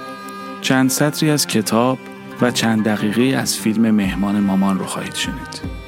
چند 0.62 0.90
سطری 0.90 1.30
از 1.30 1.48
کتاب 1.48 1.98
و 2.42 2.52
چند 2.52 2.84
دقیقه 2.84 3.38
از 3.38 3.58
فیلم 3.58 3.92
مهمان 3.92 4.40
مامان 4.40 4.80
رو 4.80 4.86
خواهید 4.86 5.16
شنید. 5.16 5.79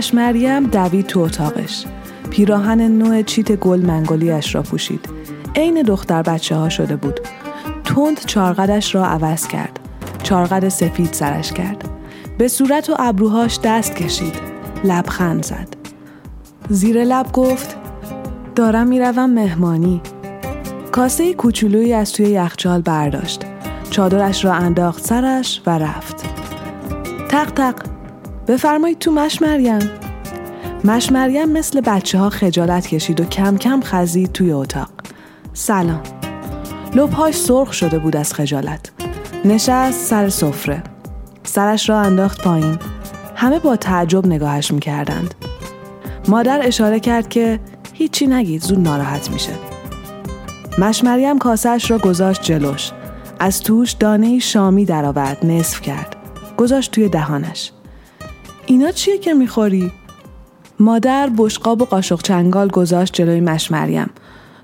مش 0.00 0.14
مریم 0.14 0.66
دوید 0.66 1.06
تو 1.06 1.20
اتاقش. 1.20 1.84
پیراهن 2.30 2.80
نوع 2.80 3.22
چیت 3.22 3.52
گل 3.52 3.80
منگولیش 3.80 4.54
را 4.54 4.62
پوشید. 4.62 5.08
عین 5.56 5.82
دختر 5.82 6.22
بچه 6.22 6.56
ها 6.56 6.68
شده 6.68 6.96
بود. 6.96 7.20
تند 7.84 8.20
چارقدش 8.26 8.94
را 8.94 9.06
عوض 9.06 9.46
کرد. 9.46 9.80
چارقد 10.22 10.68
سفید 10.68 11.12
سرش 11.12 11.52
کرد. 11.52 11.88
به 12.38 12.48
صورت 12.48 12.90
و 12.90 12.96
ابروهاش 12.98 13.58
دست 13.64 13.96
کشید. 13.96 14.34
لبخند 14.84 15.44
زد. 15.44 15.68
زیر 16.68 17.04
لب 17.04 17.32
گفت 17.32 17.76
دارم 18.54 18.86
می‌روم 18.86 19.30
مهمانی. 19.30 20.00
کاسه 20.92 21.34
کوچولویی 21.34 21.92
از 21.92 22.12
توی 22.12 22.26
یخچال 22.26 22.82
برداشت. 22.82 23.44
چادرش 23.90 24.44
را 24.44 24.52
انداخت 24.52 25.06
سرش 25.06 25.62
و 25.66 25.78
رفت. 25.78 26.24
تق 27.28 27.50
تق 27.50 27.89
بفرمایید 28.50 28.98
تو 28.98 29.12
مش 29.12 29.42
مریم. 29.42 29.90
مش 30.84 31.12
مریم 31.12 31.48
مثل 31.48 31.80
بچه 31.80 32.18
ها 32.18 32.30
خجالت 32.30 32.86
کشید 32.86 33.20
و 33.20 33.24
کم 33.24 33.56
کم 33.56 33.80
خزید 33.84 34.32
توی 34.32 34.52
اتاق. 34.52 34.90
سلام. 35.52 36.02
لبهاش 36.94 37.34
سرخ 37.34 37.72
شده 37.72 37.98
بود 37.98 38.16
از 38.16 38.34
خجالت. 38.34 38.90
نشست 39.44 40.06
سر 40.06 40.28
سفره. 40.28 40.82
سرش 41.44 41.88
را 41.88 42.00
انداخت 42.00 42.42
پایین. 42.42 42.78
همه 43.36 43.58
با 43.58 43.76
تعجب 43.76 44.26
نگاهش 44.26 44.70
می‌کردند. 44.70 45.34
مادر 46.28 46.66
اشاره 46.66 47.00
کرد 47.00 47.28
که 47.28 47.60
هیچی 47.92 48.26
نگید 48.26 48.62
زود 48.62 48.78
ناراحت 48.78 49.30
میشه. 49.30 49.52
مشمریم 50.78 51.38
کاسهش 51.38 51.90
را 51.90 51.98
گذاشت 51.98 52.42
جلوش. 52.42 52.90
از 53.40 53.60
توش 53.60 53.92
دانه 53.92 54.38
شامی 54.38 54.84
درآورد 54.84 55.46
نصف 55.46 55.80
کرد. 55.80 56.16
گذاشت 56.56 56.90
توی 56.90 57.08
دهانش. 57.08 57.72
اینا 58.70 58.92
چیه 58.92 59.18
که 59.18 59.34
می‌خوری؟ 59.34 59.92
مادر 60.80 61.30
بشقاب 61.36 61.82
و 61.82 61.84
قاشق 61.84 62.22
چنگال 62.22 62.68
گذاشت 62.68 63.12
جلوی 63.12 63.40
مشمریم 63.40 64.10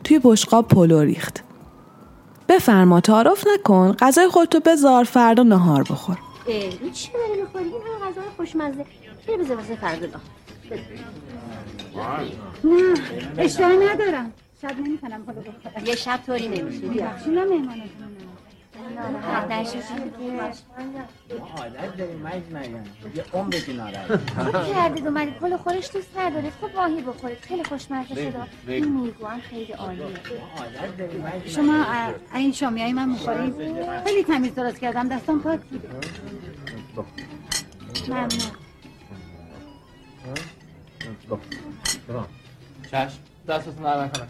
توی 0.05 0.21
بشقاب 0.25 0.69
پلو 0.69 1.01
ریخت. 1.01 1.45
بفرما 2.49 3.01
تعارف 3.01 3.45
نکن 3.55 3.93
غذای 3.93 4.29
خودتو 4.29 4.61
بذار 4.61 5.05
فردا 5.05 5.43
نهار 5.43 5.83
بخور. 5.83 6.19
این 6.47 6.93
چی 6.93 7.11
داری 7.13 7.41
می‌خوری؟ 7.41 7.65
این 7.65 7.75
همه 7.75 8.11
غذای 8.11 8.25
خوشمزه. 8.37 8.85
چرا 9.27 9.37
بذار 9.37 9.57
واسه 9.57 9.77
فردا 9.77 10.07
نه 12.65 12.95
اشتها 13.39 13.69
ندارم. 13.69 14.33
شب 14.63 14.81
نمی‌تونم 14.81 15.23
خدا 15.23 15.41
بخورم. 15.41 15.87
یه 15.87 15.97
شب 15.97 16.21
طوری 16.27 16.49
نمیشه. 16.49 16.87
بیا 16.87 17.07
عادت 21.57 21.97
داریم 21.97 22.17
مریم 22.19 22.85
یه 23.15 23.25
عمر 23.33 23.53
که 23.53 23.73
ناراحت 23.73 24.75
کردید 24.75 25.07
اومدید 25.07 25.35
پلو 25.35 25.57
خورش 25.57 25.91
دوست 25.93 26.19
ندارید 26.19 26.53
خب 26.61 26.77
ماهی 26.77 27.03
بخورید 27.03 27.39
خیلی 27.39 27.65
خوشمزه 27.65 28.15
شده 28.15 28.39
این 28.67 29.01
میگو 29.01 29.27
هم 29.27 29.41
خیلی 29.41 29.73
عالیه 29.73 30.07
شما 31.47 31.85
این 32.35 32.53
شامی 32.53 32.83
های 32.83 32.93
من 32.93 33.09
می‌خورید 33.09 33.55
خیلی 34.05 34.25
تمیز 34.25 34.55
درست 34.55 34.81
کردم 34.81 35.09
دستم 35.09 35.39
پاک 35.39 35.61
بوده 35.61 35.89
ممنون 38.09 38.29
چشم. 42.91 43.19
دستتون 43.49 43.85
در 43.85 44.05
نکنه. 44.05 44.29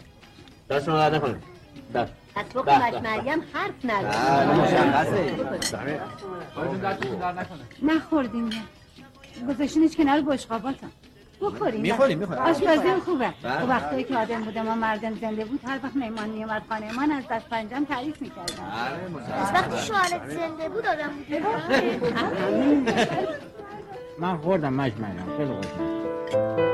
دستتون 0.69 1.09
در 1.09 1.15
نکنه. 1.15 1.39
دست 1.95 2.13
از 2.37 2.45
به. 2.65 2.99
مریم 3.01 3.43
حرف 3.53 3.85
نکنه 3.85 5.17
نخوردیم 7.83 8.45
نه 8.45 9.53
گذاشتینش 9.53 9.95
کنار 9.95 10.21
بشقاباتم. 10.21 10.91
بخوریم 11.41 11.81
می‌خوریم، 11.81 12.19
می‌خوریم. 12.19 12.41
آشپزیم 12.41 12.99
خوبه. 12.99 13.33
بله. 13.43 13.61
تو 13.61 13.67
وقتایی 13.67 14.03
که 14.03 14.17
آدم 14.17 14.41
بوده 14.41 14.61
ما 14.61 14.75
مردم 14.75 15.15
زنده 15.15 15.45
بود 15.45 15.59
هر 15.65 15.79
وقت 15.83 15.95
مهمان 15.95 16.29
میومد 16.29 16.61
خانه 16.69 16.97
من 16.97 17.11
از 17.11 17.23
دست 17.31 17.49
پنجم 17.49 17.85
تعریف 17.85 18.21
می‌کردم. 18.21 18.63
از 19.33 19.53
وقتی 19.53 19.77
شوهرت 19.77 20.29
زنده 20.29 20.69
بود 20.69 20.85
آدم 20.85 21.09
بود 21.09 22.99
من 24.19 24.37
خوردم 24.37 24.73
مج 24.73 24.93
مریم 24.99 25.37
خیلی 25.37 25.53
خوشم. 25.53 26.66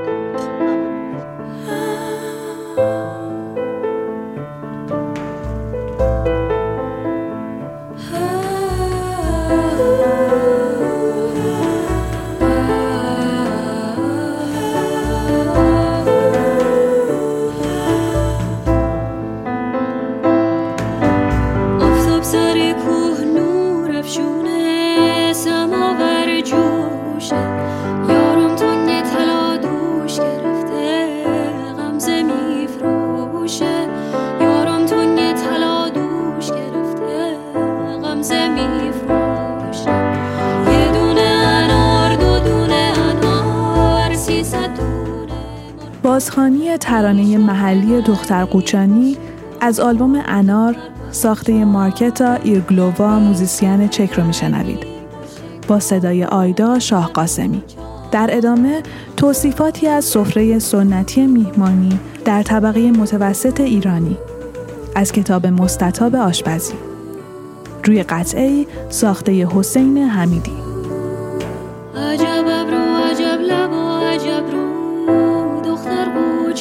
بازخانی 46.34 46.78
ترانه 46.78 47.38
محلی 47.38 48.02
دختر 48.02 48.46
قوچانی 48.46 49.17
از 49.62 49.80
آلبوم 49.80 50.24
انار 50.26 50.76
ساخته 51.12 51.65
مارکتا 51.65 52.34
ایرگلووا 52.34 53.19
موزیسین 53.19 53.88
چک 53.88 54.13
رو 54.13 54.24
میشنوید. 54.24 54.80
با 55.67 55.80
صدای 55.80 56.24
آیدا 56.24 56.80
شاه 56.80 57.12
قاسمی. 57.13 57.63
در 58.12 58.30
ادامه 58.32 58.84
توصیفاتی 59.17 59.88
از 59.88 60.06
سفره 60.06 60.60
سنتی 60.60 61.28
میهمانی 61.28 62.00
در 62.26 62.43
طبقه 62.43 62.91
متوسط 62.91 63.62
ایرانی. 63.62 64.17
از 64.96 65.12
کتاب 65.12 65.48
مستطاب 65.48 66.15
آشپزی. 66.15 66.74
روی 67.84 68.04
قطعه 68.04 68.65
ساخته 68.89 69.48
حسین 69.48 69.98
حمیدی. 69.98 70.54
عجب 71.96 72.46
ابرو 72.48 72.96
عجب 73.12 73.39
لب 73.41 73.72
و 73.72 73.98
عجب 73.98 74.43
رو. 74.52 74.72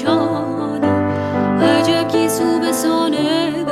قوچانی 0.04 0.86
عجب 1.62 2.08
گیسو 2.08 2.58
به 2.60 2.72
سانه 2.72 3.64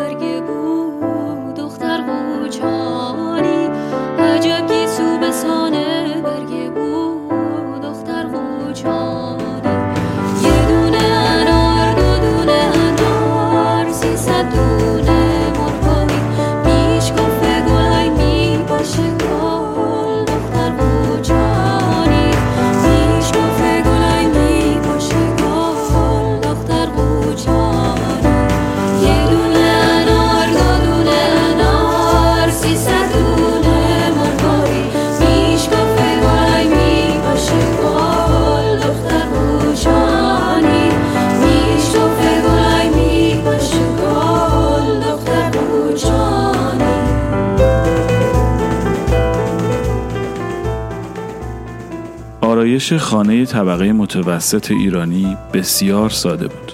خانه 52.98 53.46
طبقه 53.46 53.92
متوسط 53.92 54.70
ایرانی 54.70 55.37
بسیار 55.53 56.11
ساده 56.11 56.48
بود. 56.48 56.72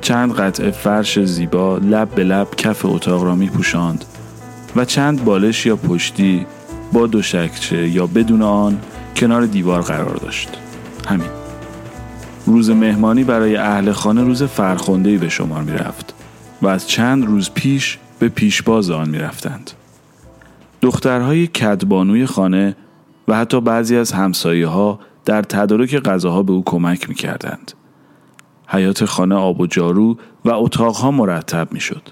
چند 0.00 0.34
قطعه 0.34 0.70
فرش 0.70 1.18
زیبا 1.20 1.78
لب 1.78 2.08
به 2.08 2.24
لب 2.24 2.48
کف 2.56 2.86
اتاق 2.86 3.22
را 3.22 3.34
می 3.34 3.46
پوشاند 3.46 4.04
و 4.76 4.84
چند 4.84 5.24
بالش 5.24 5.66
یا 5.66 5.76
پشتی 5.76 6.46
با 6.92 7.06
دو 7.06 7.22
شکچه 7.22 7.88
یا 7.88 8.06
بدون 8.06 8.42
آن 8.42 8.78
کنار 9.16 9.46
دیوار 9.46 9.82
قرار 9.82 10.16
داشت. 10.16 10.48
همین. 11.08 11.28
روز 12.46 12.70
مهمانی 12.70 13.24
برای 13.24 13.56
اهل 13.56 13.92
خانه 13.92 14.22
روز 14.22 14.42
فرخندهی 14.42 15.18
به 15.18 15.28
شمار 15.28 15.62
می 15.62 15.72
رفت 15.72 16.14
و 16.62 16.66
از 16.66 16.88
چند 16.88 17.26
روز 17.26 17.50
پیش 17.50 17.98
به 18.18 18.28
پیشباز 18.28 18.90
آن 18.90 19.08
می 19.08 19.18
رفتند. 19.18 19.70
دخترهای 20.82 21.46
کدبانوی 21.46 22.26
خانه 22.26 22.76
و 23.28 23.36
حتی 23.36 23.60
بعضی 23.60 23.96
از 23.96 24.12
همسایه 24.12 24.66
ها 24.66 24.98
در 25.24 25.42
تدارک 25.42 25.96
غذاها 25.96 26.42
به 26.42 26.52
او 26.52 26.62
کمک 26.66 27.08
می 27.08 27.14
کردند. 27.14 27.72
حیات 28.68 29.04
خانه 29.04 29.34
آب 29.34 29.60
و 29.60 29.66
جارو 29.66 30.16
و 30.44 30.50
اتاقها 30.50 31.10
مرتب 31.10 31.68
می 31.72 31.80
شد. 31.80 32.08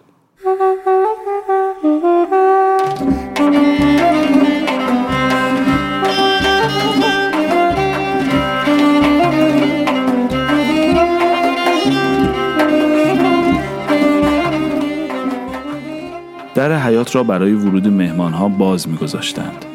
در 16.55 16.79
حیات 16.79 17.17
را 17.17 17.23
برای 17.23 17.53
ورود 17.53 17.89
مهمانها 17.89 18.49
باز 18.49 18.89
میگذاشتند. 18.89 19.72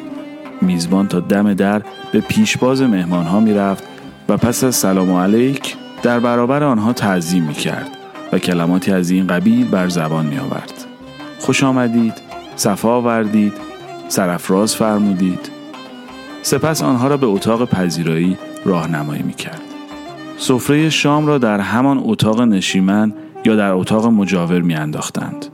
میزبان 0.62 1.08
تا 1.08 1.20
دم 1.20 1.54
در 1.54 1.82
به 2.12 2.20
پیشباز 2.20 2.82
مهمانها 2.82 3.40
می‌رفت 3.40 3.84
و 4.28 4.36
پس 4.36 4.64
از 4.64 4.76
سلام 4.76 5.12
علیک 5.12 5.76
در 6.02 6.20
برابر 6.20 6.62
آنها 6.62 6.92
تعظیم 6.92 7.42
می 7.42 7.54
کرد 7.54 7.90
و 8.32 8.38
کلماتی 8.38 8.92
از 8.92 9.10
این 9.10 9.26
قبیل 9.26 9.68
بر 9.68 9.88
زبان 9.88 10.26
می 10.26 10.38
آورد. 10.38 10.84
خوش 11.38 11.64
آمدید، 11.64 12.14
صفا 12.56 12.96
آوردید 12.96 13.52
سرفراز 14.08 14.76
فرمودید 14.76 15.50
سپس 16.42 16.82
آنها 16.82 17.08
را 17.08 17.16
به 17.16 17.26
اتاق 17.26 17.64
پذیرایی 17.64 18.38
راهنمایی 18.64 19.22
می 19.22 19.34
کرد. 19.34 19.60
سفره 20.38 20.90
شام 20.90 21.26
را 21.26 21.38
در 21.38 21.60
همان 21.60 22.00
اتاق 22.04 22.40
نشیمن 22.40 23.12
یا 23.44 23.56
در 23.56 23.72
اتاق 23.72 24.06
مجاور 24.06 24.60
می 24.60 24.74
انداختند. 24.74 25.46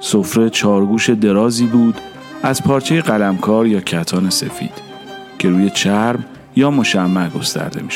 سفره 0.00 0.50
چارگوش 0.50 1.10
درازی 1.10 1.66
بود 1.66 1.94
از 2.42 2.62
پارچه 2.62 3.02
قلمکار 3.02 3.66
یا 3.66 3.80
کتان 3.80 4.30
سفید 4.30 4.72
که 5.38 5.48
روی 5.48 5.70
چرم 5.70 6.24
یا 6.56 6.70
مشمع 6.70 7.28
گسترده 7.28 7.82
می 7.82 7.90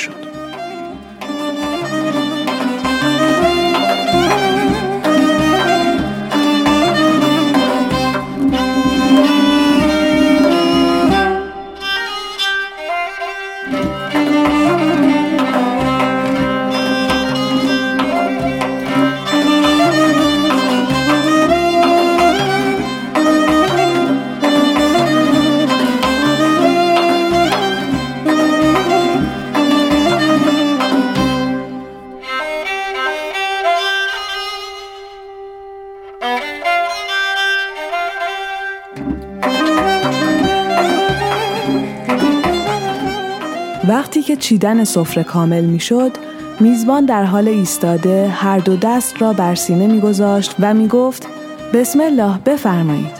چیدن 44.52 44.84
سفره 44.84 45.24
کامل 45.24 45.64
می‌شد، 45.64 46.12
میزبان 46.60 47.04
در 47.04 47.24
حال 47.24 47.48
ایستاده 47.48 48.28
هر 48.28 48.58
دو 48.58 48.76
دست 48.76 49.22
را 49.22 49.32
بر 49.32 49.54
سینه 49.54 49.86
میگذاشت 49.86 50.54
و 50.60 50.74
می‌گفت 50.74 51.26
بسم 51.74 52.00
الله 52.00 52.38
بفرمایید. 52.46 53.12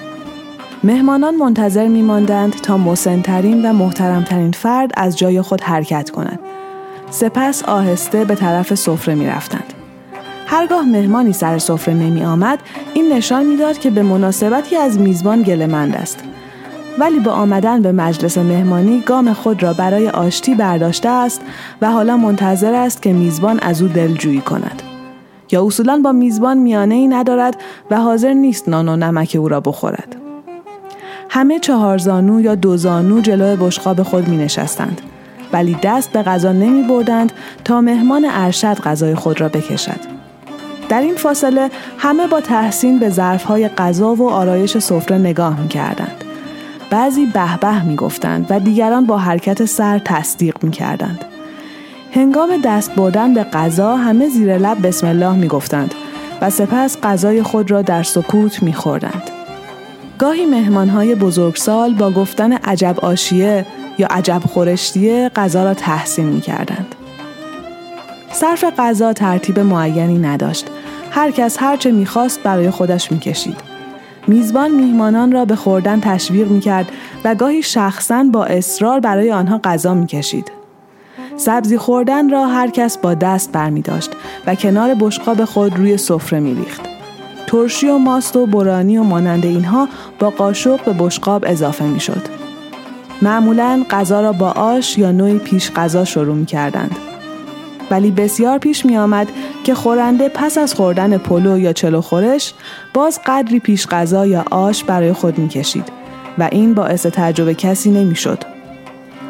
مهمانان 0.84 1.34
منتظر 1.34 1.88
میماندند 1.88 2.60
تا 2.60 2.78
مسنترین 2.78 3.66
و 3.66 3.72
محترمترین 3.72 4.50
فرد 4.50 4.90
از 4.96 5.18
جای 5.18 5.42
خود 5.42 5.60
حرکت 5.60 6.10
کند. 6.10 6.38
سپس 7.10 7.64
آهسته 7.64 8.24
به 8.24 8.34
طرف 8.34 8.74
سفره 8.74 9.14
می 9.14 9.26
رفتند. 9.26 9.72
هرگاه 10.46 10.84
مهمانی 10.84 11.32
سر 11.32 11.58
سفره 11.58 11.94
نمی 11.94 12.24
آمد، 12.24 12.58
این 12.94 13.12
نشان 13.12 13.46
می‌داد 13.46 13.78
که 13.78 13.90
به 13.90 14.02
مناسبتی 14.02 14.76
از 14.76 14.98
میزبان 14.98 15.42
گلمند 15.42 15.94
است. 15.96 16.24
ولی 16.98 17.20
با 17.20 17.32
آمدن 17.32 17.82
به 17.82 17.92
مجلس 17.92 18.38
مهمانی 18.38 19.00
گام 19.00 19.32
خود 19.32 19.62
را 19.62 19.72
برای 19.72 20.08
آشتی 20.08 20.54
برداشته 20.54 21.08
است 21.08 21.40
و 21.82 21.90
حالا 21.90 22.16
منتظر 22.16 22.74
است 22.74 23.02
که 23.02 23.12
میزبان 23.12 23.58
از 23.60 23.82
او 23.82 23.88
دلجویی 23.88 24.40
کند. 24.40 24.82
یا 25.52 25.66
اصولا 25.66 26.00
با 26.04 26.12
میزبان 26.12 26.58
میانه 26.58 26.94
ای 26.94 27.08
ندارد 27.08 27.56
و 27.90 27.96
حاضر 27.96 28.32
نیست 28.32 28.68
نان 28.68 28.88
و 28.88 28.96
نمک 28.96 29.36
او 29.38 29.48
را 29.48 29.60
بخورد. 29.60 30.16
همه 31.28 31.58
چهار 31.58 31.98
زانو 31.98 32.40
یا 32.40 32.54
دو 32.54 32.76
زانو 32.76 33.20
جلو 33.20 33.56
بشقاب 33.56 34.02
خود 34.02 34.28
می 34.28 34.36
نشستند. 34.36 35.00
ولی 35.52 35.76
دست 35.82 36.12
به 36.12 36.22
غذا 36.22 36.52
نمی 36.52 36.82
بردند 36.82 37.32
تا 37.64 37.80
مهمان 37.80 38.26
ارشد 38.30 38.80
غذای 38.80 39.14
خود 39.14 39.40
را 39.40 39.48
بکشد. 39.48 40.00
در 40.88 41.00
این 41.00 41.14
فاصله 41.14 41.70
همه 41.98 42.26
با 42.26 42.40
تحسین 42.40 42.98
به 42.98 43.10
ظرفهای 43.10 43.68
غذا 43.68 44.14
و 44.14 44.30
آرایش 44.30 44.78
سفره 44.78 45.18
نگاه 45.18 45.60
می 45.60 45.68
کردند. 45.68 46.24
بعضی 46.92 47.26
به 47.26 47.56
به 47.60 47.82
می 47.82 47.96
گفتند 47.96 48.46
و 48.50 48.60
دیگران 48.60 49.06
با 49.06 49.18
حرکت 49.18 49.64
سر 49.64 49.98
تصدیق 49.98 50.64
می 50.64 50.70
کردند. 50.70 51.24
هنگام 52.14 52.48
دست 52.64 52.94
بردن 52.94 53.34
به 53.34 53.44
غذا 53.44 53.96
همه 53.96 54.28
زیر 54.28 54.58
لب 54.58 54.86
بسم 54.86 55.06
الله 55.06 55.32
می 55.32 55.48
گفتند 55.48 55.94
و 56.40 56.50
سپس 56.50 56.96
غذای 57.02 57.42
خود 57.42 57.70
را 57.70 57.82
در 57.82 58.02
سکوت 58.02 58.62
می 58.62 58.72
خوردند. 58.72 59.30
گاهی 60.18 60.46
مهمانهای 60.46 61.14
بزرگسال 61.14 61.94
با 61.94 62.10
گفتن 62.10 62.52
عجب 62.52 63.00
آشیه 63.02 63.66
یا 63.98 64.06
عجب 64.06 64.42
خورشتیه 64.46 65.30
غذا 65.36 65.64
را 65.64 65.74
تحسین 65.74 66.26
می 66.26 66.40
کردند. 66.40 66.94
صرف 68.32 68.64
غذا 68.78 69.12
ترتیب 69.12 69.58
معینی 69.58 70.18
نداشت. 70.18 70.66
هر 71.10 71.30
کس 71.30 71.56
هرچه 71.60 71.92
می‌خواست 71.92 72.42
برای 72.42 72.70
خودش 72.70 73.12
می‌کشید. 73.12 73.71
میزبان 74.26 74.70
میهمانان 74.70 75.32
را 75.32 75.44
به 75.44 75.56
خوردن 75.56 76.00
تشویق 76.00 76.48
می‌کرد 76.48 76.92
و 77.24 77.34
گاهی 77.34 77.62
شخصا 77.62 78.24
با 78.32 78.44
اصرار 78.44 79.00
برای 79.00 79.32
آنها 79.32 79.60
غذا 79.64 79.94
می‌کشید. 79.94 80.52
سبزی 81.36 81.78
خوردن 81.78 82.30
را 82.30 82.46
هر 82.46 82.70
کس 82.70 82.98
با 82.98 83.14
دست 83.14 83.52
برمی 83.52 83.82
داشت 83.82 84.10
و 84.46 84.54
کنار 84.54 84.94
بشقاب 85.00 85.44
خود 85.44 85.76
روی 85.76 85.96
سفره 85.96 86.40
می 86.40 86.54
ریخت. 86.54 86.80
ترشی 87.46 87.88
و 87.88 87.98
ماست 87.98 88.36
و 88.36 88.46
برانی 88.46 88.98
و 88.98 89.02
مانند 89.02 89.46
اینها 89.46 89.88
با 90.18 90.30
قاشق 90.30 90.84
به 90.84 90.92
بشقاب 90.98 91.44
اضافه 91.46 91.84
می 91.84 92.00
شد. 92.00 92.22
معمولا 93.22 93.84
غذا 93.90 94.20
را 94.20 94.32
با 94.32 94.50
آش 94.50 94.98
یا 94.98 95.12
نوعی 95.12 95.38
پیش 95.38 95.70
غذا 95.70 96.04
شروع 96.04 96.34
می 96.34 96.46
کردند. 96.46 96.96
ولی 97.92 98.10
بسیار 98.10 98.58
پیش 98.58 98.86
می 98.86 98.96
آمد 98.96 99.28
که 99.64 99.74
خورنده 99.74 100.28
پس 100.28 100.58
از 100.58 100.74
خوردن 100.74 101.18
پلو 101.18 101.58
یا 101.58 101.72
چلو 101.72 102.00
خورش 102.00 102.54
باز 102.94 103.20
قدری 103.26 103.60
پیش 103.60 103.86
غذا 103.86 104.26
یا 104.26 104.44
آش 104.50 104.84
برای 104.84 105.12
خود 105.12 105.38
می 105.38 105.48
کشید 105.48 105.92
و 106.38 106.48
این 106.52 106.74
باعث 106.74 107.06
تعجب 107.06 107.52
کسی 107.52 107.90
نمی 107.90 108.16
شد. 108.16 108.38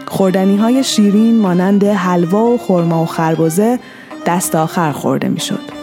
خوردنی 0.07 0.57
های 0.57 0.85
شیرین 0.85 1.39
مانند 1.41 1.85
حلوا 1.85 2.45
و 2.45 2.59
خرما 2.59 3.03
و 3.03 3.07
خربزه 3.07 3.79
دست 4.27 4.55
آخر 4.55 4.93
خورده 4.93 5.29
می 5.29 5.41
شد. 5.41 5.82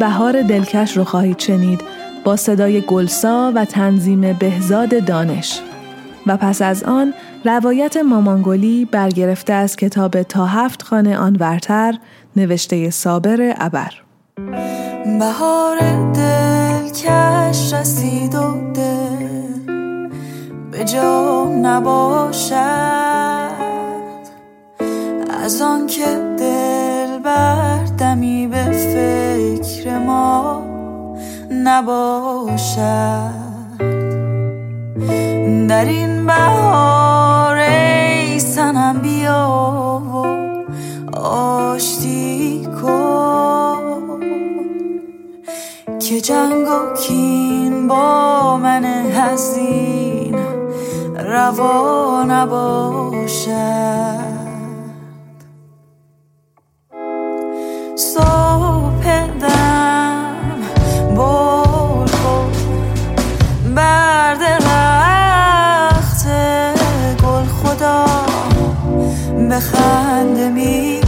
بهار 0.00 0.42
دلکش 0.42 0.96
رو 0.96 1.04
خواهید 1.04 1.38
شنید 1.38 1.80
با 2.24 2.36
صدای 2.36 2.80
گلسا 2.80 3.52
و 3.54 3.64
تنظیم 3.64 4.32
بهزاد 4.32 5.04
دانش. 5.04 5.60
و 6.26 6.36
پس 6.36 6.62
از 6.62 6.84
آن 6.84 7.14
روایت 7.44 7.96
مامانگلی 7.96 8.84
برگرفته 8.84 9.52
از 9.52 9.76
کتاب 9.76 10.22
تا 10.22 10.46
هفت 10.46 10.82
خانه 10.82 11.16
آن 11.16 11.36
ورتر 11.40 11.94
نوشته 12.36 12.90
صابر 12.90 13.54
ابر. 13.58 13.90
بهار 15.18 15.78
دلکش 16.12 17.72
رسید 17.72 18.34
و 18.34 18.72
دل 18.74 20.08
به 20.70 20.84
جا 20.84 21.44
نباشد. 21.44 22.54
از 25.44 25.62
آن 25.62 25.86
که 25.86 26.06
دل 26.38 26.79
بردمی 27.30 28.46
به 28.46 28.64
فکر 28.64 29.98
ما 29.98 30.62
نباشد. 31.50 33.30
در 35.68 35.84
این 35.84 36.26
بهار 36.26 37.56
ای 37.56 38.38
سنم 38.38 38.98
بیا 38.98 40.02
و 40.12 40.26
آشتی 41.18 42.68
کن. 42.82 44.20
که 46.00 46.20
جنگ 46.20 46.68
و 46.68 46.94
کین 46.96 47.88
با 47.88 48.56
من 48.56 48.84
هزین 48.84 50.36
روا 51.16 52.24
نباشد. 52.28 54.29
صبح 58.00 59.26
بول 61.14 62.08
کن 62.08 62.50
بر 63.74 64.34
درخت 64.34 66.26
گل 67.24 67.44
خدا 67.44 68.04
بخنده 69.50 70.48
می 70.48 70.99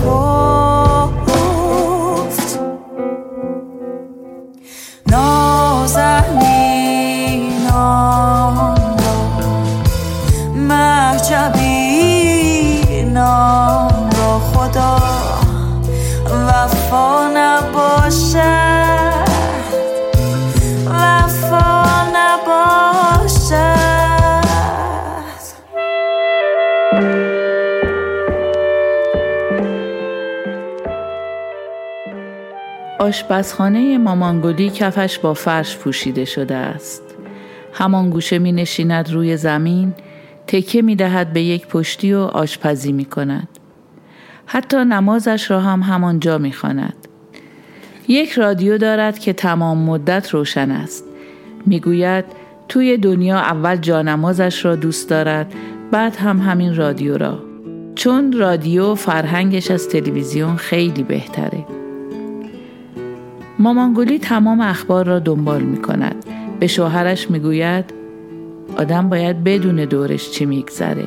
آشپزخانه 32.98 33.98
مامانگلی 33.98 34.70
کفش 34.70 35.18
با 35.18 35.34
فرش 35.34 35.76
پوشیده 35.76 36.24
شده 36.24 36.54
است. 36.54 37.02
همان 37.72 38.10
گوشه 38.10 38.38
می 38.38 38.52
نشیند 38.52 39.10
روی 39.12 39.36
زمین، 39.36 39.94
تکه 40.46 40.82
می 40.82 40.96
دهد 40.96 41.32
به 41.32 41.42
یک 41.42 41.66
پشتی 41.66 42.14
و 42.14 42.18
آشپزی 42.18 42.92
می 42.92 43.04
کند. 43.04 43.61
حتی 44.46 44.76
نمازش 44.76 45.50
را 45.50 45.60
هم 45.60 45.80
همانجا 45.80 46.38
می 46.38 46.52
خواند. 46.52 47.08
یک 48.08 48.32
رادیو 48.32 48.78
دارد 48.78 49.18
که 49.18 49.32
تمام 49.32 49.78
مدت 49.78 50.30
روشن 50.30 50.70
است. 50.70 51.04
می 51.66 51.80
گوید 51.80 52.24
توی 52.68 52.96
دنیا 52.96 53.38
اول 53.38 53.76
جانمازش 53.76 54.64
را 54.64 54.76
دوست 54.76 55.10
دارد 55.10 55.54
بعد 55.90 56.16
هم 56.16 56.38
همین 56.38 56.76
رادیو 56.76 57.18
را. 57.18 57.38
چون 57.94 58.32
رادیو 58.32 58.94
فرهنگش 58.94 59.70
از 59.70 59.88
تلویزیون 59.88 60.56
خیلی 60.56 61.02
بهتره. 61.02 61.64
مامانگلی 63.58 64.18
تمام 64.18 64.60
اخبار 64.60 65.06
را 65.06 65.18
دنبال 65.18 65.62
می 65.62 65.82
کند. 65.82 66.24
به 66.60 66.66
شوهرش 66.66 67.30
می 67.30 67.38
گوید 67.38 67.84
آدم 68.76 69.08
باید 69.08 69.44
بدون 69.44 69.76
دورش 69.76 70.30
چی 70.30 70.44
میگذره. 70.44 71.04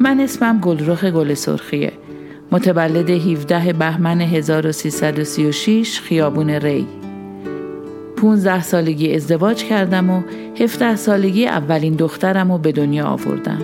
من 0.00 0.20
اسمم 0.20 0.60
گلرخ 0.60 1.04
گل 1.04 1.34
سرخیه. 1.34 1.92
متولد 2.52 3.10
17 3.10 3.72
بهمن 3.72 4.20
1336 4.20 6.00
خیابون 6.00 6.50
ری. 6.50 6.86
15 8.16 8.62
سالگی 8.62 9.14
ازدواج 9.14 9.64
کردم 9.64 10.10
و 10.10 10.22
17 10.60 10.96
سالگی 10.96 11.46
اولین 11.46 11.94
دخترم 11.94 12.52
رو 12.52 12.58
به 12.58 12.72
دنیا 12.72 13.04
آوردم. 13.04 13.62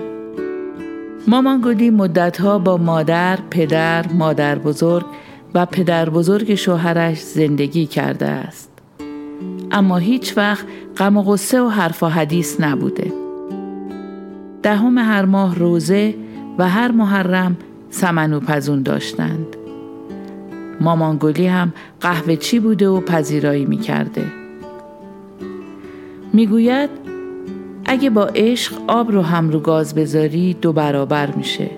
مامانگلی 1.28 1.90
مدتها 1.90 2.58
با 2.58 2.76
مادر، 2.76 3.38
پدر، 3.50 4.12
مادر 4.12 4.58
بزرگ 4.58 5.06
و 5.54 5.66
پدر 5.66 6.10
بزرگ 6.10 6.54
شوهرش 6.54 7.20
زندگی 7.20 7.86
کرده 7.86 8.26
است. 8.26 8.70
اما 9.70 9.98
هیچ 9.98 10.36
وقت 10.36 10.66
غم 10.96 11.16
و 11.16 11.22
غصه 11.22 11.62
و 11.62 11.68
حرف 11.68 12.02
و 12.02 12.06
حدیث 12.06 12.60
نبوده. 12.60 13.29
دهم 14.62 14.98
هر 14.98 15.24
ماه 15.24 15.54
روزه 15.54 16.14
و 16.58 16.68
هر 16.68 16.92
محرم 16.92 17.56
سمنو 17.90 18.40
پزون 18.40 18.82
داشتند. 18.82 19.56
مامانگلی 20.80 21.46
هم 21.46 21.72
قهوه 22.00 22.36
چی 22.36 22.60
بوده 22.60 22.88
و 22.88 23.00
پذیرایی 23.00 23.64
می 23.64 23.78
کرده. 23.78 24.24
می 26.32 26.46
گوید 26.46 26.90
اگه 27.84 28.10
با 28.10 28.26
عشق 28.26 28.72
آب 28.86 29.12
رو 29.12 29.22
هم 29.22 29.50
رو 29.50 29.60
گاز 29.60 29.94
بذاری 29.94 30.54
دو 30.54 30.72
برابر 30.72 31.30
میشه. 31.30 31.70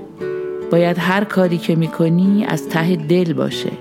باید 0.70 0.98
هر 0.98 1.24
کاری 1.24 1.58
که 1.58 1.76
می‌کنی 1.76 2.44
از 2.48 2.68
ته 2.68 2.96
دل 2.96 3.32
باشه. 3.32 3.72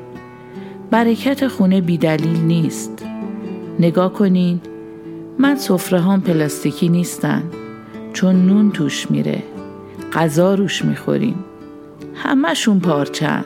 برکت 0.92 1.48
خونه 1.48 1.82
بیدلیل 1.82 2.40
نیست. 2.40 3.06
نگاه 3.80 4.14
کنین 4.14 4.62
من 5.40 5.56
سفره 5.56 6.00
هم 6.00 6.22
پلاستیکی 6.22 6.90
نیستن 6.90 7.44
چون 8.14 8.46
نون 8.46 8.72
توش 8.72 9.12
میره. 9.12 9.44
غذا 10.14 10.56
روش 10.56 10.86
می‌خوریم. 10.86 11.36
همهشون 12.16 12.80
پارچن. 12.80 13.46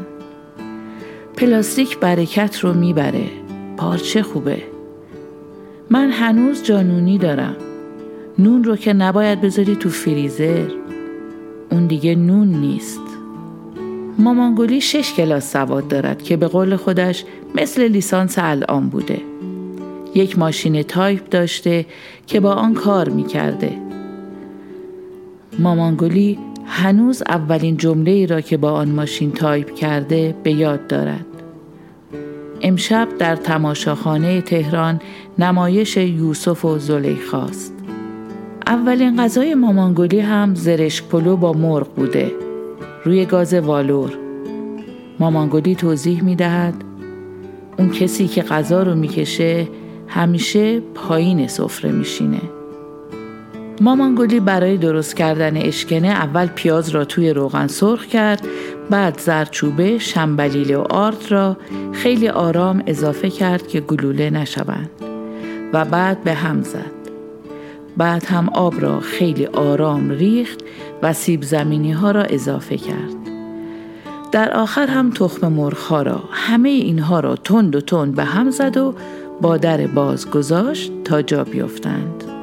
پلاستیک 1.37 1.99
برکت 1.99 2.59
رو 2.59 2.73
می‌بره. 2.73 3.25
پارچه 3.77 4.23
خوبه. 4.23 4.63
من 5.89 6.09
هنوز 6.09 6.63
جانونی 6.63 7.17
دارم. 7.17 7.55
نون 8.39 8.63
رو 8.63 8.75
که 8.75 8.93
نباید 8.93 9.41
بذاری 9.41 9.75
تو 9.75 9.89
فریزر. 9.89 10.67
اون 11.71 11.87
دیگه 11.87 12.15
نون 12.15 12.47
نیست. 12.47 13.01
مامانگلی 14.17 14.81
شش 14.81 15.13
کلاس 15.13 15.51
سواد 15.51 15.87
دارد 15.87 16.23
که 16.23 16.37
به 16.37 16.47
قول 16.47 16.75
خودش 16.75 17.25
مثل 17.55 17.87
لیسانس 17.87 18.35
الان 18.37 18.89
بوده. 18.89 19.21
یک 20.15 20.39
ماشین 20.39 20.83
تایپ 20.83 21.29
داشته 21.29 21.85
که 22.27 22.39
با 22.39 22.53
آن 22.53 22.73
کار 22.73 23.09
می 23.09 23.23
کرده. 23.23 23.84
مامانگلی 25.59 26.39
هنوز 26.65 27.23
اولین 27.27 27.77
جمله 27.77 28.11
ای 28.11 28.27
را 28.27 28.41
که 28.41 28.57
با 28.57 28.71
آن 28.71 28.91
ماشین 28.91 29.31
تایپ 29.31 29.75
کرده 29.75 30.35
به 30.43 30.51
یاد 30.51 30.87
دارد. 30.87 31.25
امشب 32.61 33.07
در 33.19 33.35
تماشاخانه 33.35 34.41
تهران 34.41 35.01
نمایش 35.39 35.97
یوسف 35.97 36.65
و 36.65 36.79
زلیخاست. 36.79 37.73
اولین 38.67 39.17
غذای 39.23 39.55
مامانگلی 39.55 40.19
هم 40.19 40.55
زرشک 40.55 41.05
پلو 41.05 41.37
با 41.37 41.53
مرغ 41.53 41.87
بوده. 41.95 42.31
روی 43.05 43.25
گاز 43.25 43.53
والور. 43.53 44.13
مامانگلی 45.19 45.75
توضیح 45.75 46.23
می 46.23 46.35
دهد 46.35 46.73
اون 47.77 47.89
کسی 47.89 48.27
که 48.27 48.41
غذا 48.41 48.83
رو 48.83 48.95
می‌کشه 48.95 49.67
همیشه 50.07 50.79
پایین 50.79 51.47
سفره 51.47 51.91
میشینه. 51.91 52.41
مامانگلی 53.81 54.39
برای 54.39 54.77
درست 54.77 55.15
کردن 55.15 55.57
اشکنه 55.57 56.07
اول 56.07 56.45
پیاز 56.45 56.89
را 56.89 57.05
توی 57.05 57.29
روغن 57.29 57.67
سرخ 57.67 58.05
کرد 58.05 58.47
بعد 58.89 59.19
زرچوبه، 59.19 59.97
شنبلیل 59.97 60.75
و 60.75 60.81
آرد 60.89 61.25
را 61.29 61.57
خیلی 61.91 62.29
آرام 62.29 62.83
اضافه 62.87 63.29
کرد 63.29 63.67
که 63.67 63.79
گلوله 63.79 64.29
نشوند 64.29 64.89
و 65.73 65.85
بعد 65.85 66.23
به 66.23 66.33
هم 66.33 66.61
زد. 66.61 66.95
بعد 67.97 68.25
هم 68.25 68.49
آب 68.49 68.81
را 68.81 68.99
خیلی 68.99 69.45
آرام 69.45 70.09
ریخت 70.09 70.59
و 71.01 71.13
سیب 71.13 71.43
زمینی 71.43 71.91
ها 71.91 72.11
را 72.11 72.23
اضافه 72.23 72.77
کرد. 72.77 73.15
در 74.31 74.53
آخر 74.53 74.87
هم 74.87 75.11
تخم 75.11 75.47
مرغ 75.47 76.03
را 76.05 76.23
همه 76.31 76.69
اینها 76.69 77.19
را 77.19 77.35
تند 77.35 77.75
و 77.75 77.81
تند 77.81 78.15
به 78.15 78.23
هم 78.23 78.51
زد 78.51 78.77
و 78.77 78.93
با 79.41 79.57
در 79.57 79.87
باز 79.87 80.29
گذاشت 80.29 80.91
تا 81.03 81.21
جا 81.21 81.43
بیفتند. 81.43 82.34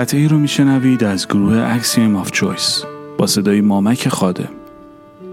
قطعی 0.00 0.28
رو 0.28 0.38
میشنوید 0.38 1.04
از 1.04 1.28
گروه 1.28 1.56
اکسیم 1.56 2.16
آف 2.16 2.30
چویس 2.30 2.84
با 3.18 3.26
صدای 3.26 3.60
مامک 3.60 4.08
خادم 4.08 4.48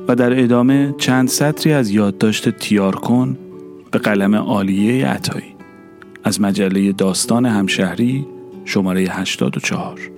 و 0.07 0.15
در 0.15 0.43
ادامه 0.43 0.95
چند 0.97 1.28
سطری 1.28 1.74
از 1.74 1.89
یادداشت 1.89 2.49
تیار 2.49 2.95
کن 2.95 3.38
به 3.91 3.99
قلم 3.99 4.36
عالیه 4.36 5.07
عطایی. 5.07 5.55
از 6.24 6.41
مجله 6.41 6.91
داستان 6.91 7.45
همشهری 7.45 8.28
شماره 8.65 9.01
84 9.01 10.16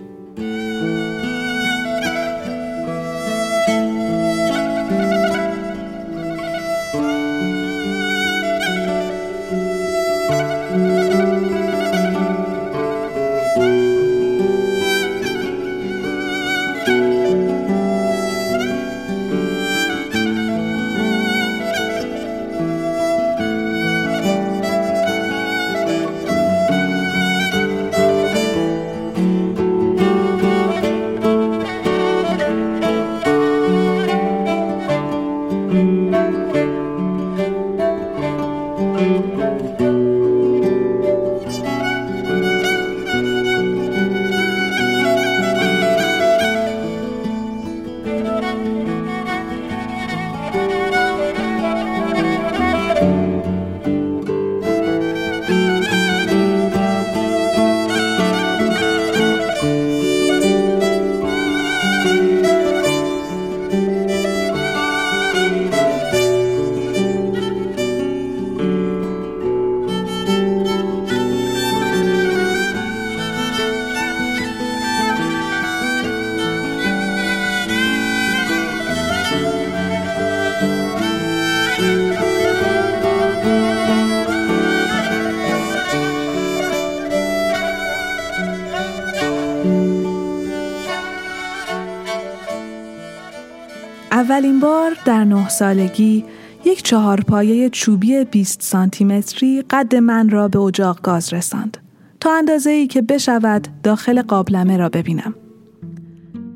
در 95.20 95.26
نه 95.26 95.49
سالگی 95.49 96.26
یک 96.65 96.84
چهارپایه 96.84 97.70
چوبی 97.70 98.26
20 98.26 98.61
سانتیمتری 98.61 99.61
قد 99.70 99.95
من 99.95 100.30
را 100.30 100.47
به 100.47 100.59
اجاق 100.59 101.01
گاز 101.01 101.34
رساند 101.34 101.78
تا 102.20 102.38
اندازه 102.38 102.70
ای 102.70 102.88
که 102.88 103.01
بشود 103.01 103.67
داخل 103.84 104.22
قابلمه 104.22 104.78
را 104.78 104.89
ببینم. 104.89 105.36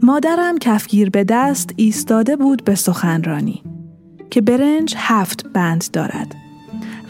مادرم 0.01 0.57
کفگیر 0.57 1.09
به 1.09 1.24
دست 1.24 1.70
ایستاده 1.76 2.36
بود 2.36 2.64
به 2.64 2.76
سخنرانی 2.76 3.64
که 4.30 4.41
برنج 4.41 4.95
هفت 4.97 5.47
بند 5.53 5.86
دارد. 5.93 6.36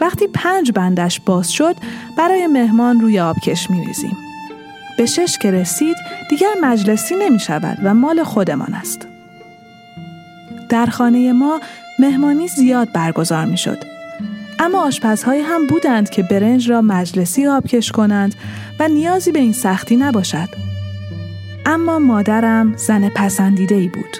وقتی 0.00 0.26
پنج 0.26 0.72
بندش 0.72 1.20
باز 1.20 1.52
شد 1.52 1.76
برای 2.18 2.46
مهمان 2.46 3.00
روی 3.00 3.20
آبکش 3.20 3.70
می 3.70 3.84
ریزیم. 3.84 4.16
به 4.98 5.06
شش 5.06 5.38
که 5.38 5.50
رسید 5.50 5.96
دیگر 6.30 6.54
مجلسی 6.62 7.14
نمی 7.16 7.38
شود 7.38 7.78
و 7.84 7.94
مال 7.94 8.22
خودمان 8.22 8.74
است. 8.74 9.13
در 10.74 10.86
خانه 10.86 11.32
ما 11.32 11.60
مهمانی 11.98 12.48
زیاد 12.48 12.92
برگزار 12.92 13.44
می 13.44 13.56
شد. 13.56 13.78
اما 14.58 14.86
آشپزهایی 14.86 15.42
هم 15.42 15.66
بودند 15.66 16.10
که 16.10 16.22
برنج 16.22 16.70
را 16.70 16.80
مجلسی 16.80 17.46
آبکش 17.46 17.92
کنند 17.92 18.34
و 18.78 18.88
نیازی 18.88 19.32
به 19.32 19.38
این 19.38 19.52
سختی 19.52 19.96
نباشد. 19.96 20.48
اما 21.66 21.98
مادرم 21.98 22.76
زن 22.76 23.08
پسندیده 23.08 23.74
ای 23.74 23.88
بود 23.88 24.16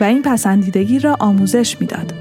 و 0.00 0.04
این 0.04 0.22
پسندیدگی 0.22 0.98
را 0.98 1.16
آموزش 1.20 1.80
می‌داد. 1.80 2.12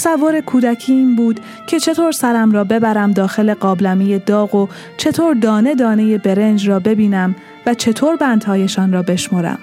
تصور 0.00 0.40
کودکی 0.40 0.92
این 0.92 1.16
بود 1.16 1.40
که 1.66 1.80
چطور 1.80 2.12
سرم 2.12 2.52
را 2.52 2.64
ببرم 2.64 3.12
داخل 3.12 3.54
قابلمه 3.54 4.18
داغ 4.18 4.54
و 4.54 4.68
چطور 4.96 5.34
دانه 5.34 5.74
دانه 5.74 6.18
برنج 6.18 6.68
را 6.68 6.78
ببینم 6.78 7.34
و 7.66 7.74
چطور 7.74 8.16
بندهایشان 8.16 8.92
را 8.92 9.02
بشمرم. 9.02 9.58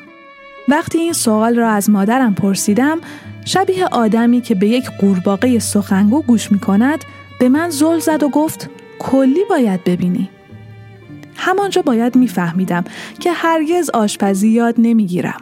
وقتی 0.67 0.97
این 0.97 1.13
سوال 1.13 1.55
را 1.55 1.69
از 1.69 1.89
مادرم 1.89 2.35
پرسیدم 2.35 2.97
شبیه 3.45 3.85
آدمی 3.85 4.41
که 4.41 4.55
به 4.55 4.67
یک 4.67 4.89
قورباغه 4.99 5.59
سخنگو 5.59 6.21
گوش 6.21 6.51
می 6.51 6.59
کند 6.59 7.03
به 7.39 7.49
من 7.49 7.69
زل 7.69 7.99
زد 7.99 8.23
و 8.23 8.29
گفت 8.29 8.69
کلی 8.99 9.45
باید 9.49 9.83
ببینی. 9.83 10.29
همانجا 11.35 11.81
باید 11.81 12.15
میفهمیدم 12.15 12.83
که 13.19 13.31
هرگز 13.31 13.89
آشپزی 13.89 14.49
یاد 14.49 14.75
نمی‌گیرم. 14.77 15.41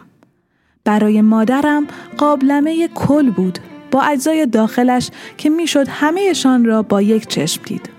برای 0.84 1.20
مادرم 1.20 1.86
قابلمه 2.18 2.88
کل 2.88 3.30
بود 3.30 3.58
با 3.96 4.02
اجزای 4.02 4.46
داخلش 4.46 5.10
که 5.36 5.50
می‌شد 5.50 5.88
همهشان 5.88 6.64
را 6.64 6.82
با 6.82 7.02
یک 7.02 7.26
چشم 7.26 7.62
دید. 7.64 7.90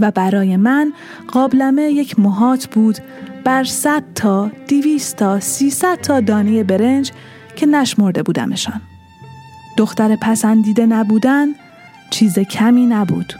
و 0.00 0.10
برای 0.10 0.56
من 0.56 0.92
قابلمه 1.28 1.82
یک 1.82 2.18
محات 2.18 2.66
بود 2.66 2.98
بر 3.44 3.64
صد 3.64 4.02
تا، 4.14 4.50
دیویست 4.66 5.16
تا، 5.16 5.40
سیصد 5.40 6.00
تا 6.00 6.20
دانه 6.20 6.64
برنج 6.64 7.12
که 7.56 7.66
نشمرده 7.66 8.22
بودمشان. 8.22 8.80
دختر 9.76 10.16
پسندیده 10.16 10.86
نبودن 10.86 11.46
چیز 12.10 12.38
کمی 12.38 12.86
نبود. 12.86 13.32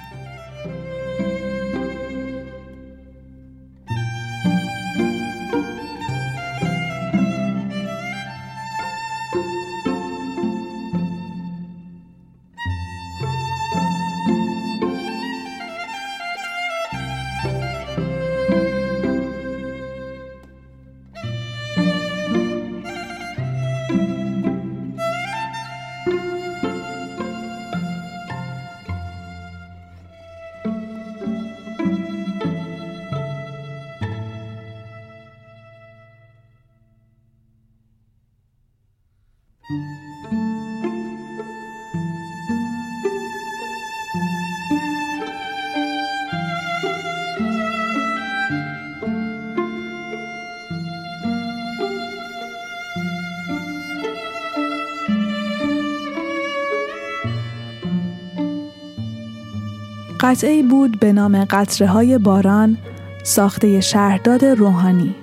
قطعه 60.28 60.62
بود 60.62 61.00
به 61.00 61.12
نام 61.12 61.44
قطره 61.44 61.88
های 61.88 62.18
باران 62.18 62.78
ساخته 63.22 63.80
شهرداد 63.80 64.44
روحانی 64.44 65.14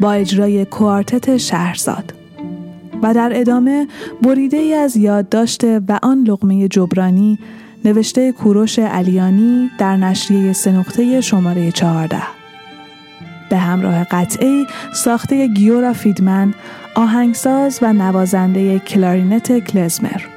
با 0.00 0.12
اجرای 0.12 0.64
کوارتت 0.64 1.36
شهرزاد 1.36 2.14
و 3.02 3.14
در 3.14 3.32
ادامه 3.34 3.88
بریده 4.22 4.56
ای 4.56 4.74
از 4.74 4.96
یادداشت 4.96 5.64
و 5.64 5.98
آن 6.02 6.24
لغمه 6.24 6.68
جبرانی 6.68 7.38
نوشته 7.84 8.32
کوروش 8.32 8.78
علیانی 8.78 9.70
در 9.78 9.96
نشریه 9.96 10.52
سنقطه 10.52 11.20
شماره 11.20 11.70
14 11.72 12.22
به 13.50 13.56
همراه 13.56 14.04
قطعه 14.04 14.66
ساخته 14.92 15.46
گیورا 15.46 15.92
فیدمن 15.92 16.54
آهنگساز 16.94 17.78
و 17.82 17.92
نوازنده 17.92 18.78
کلارینت 18.78 19.58
کلزمر. 19.58 20.33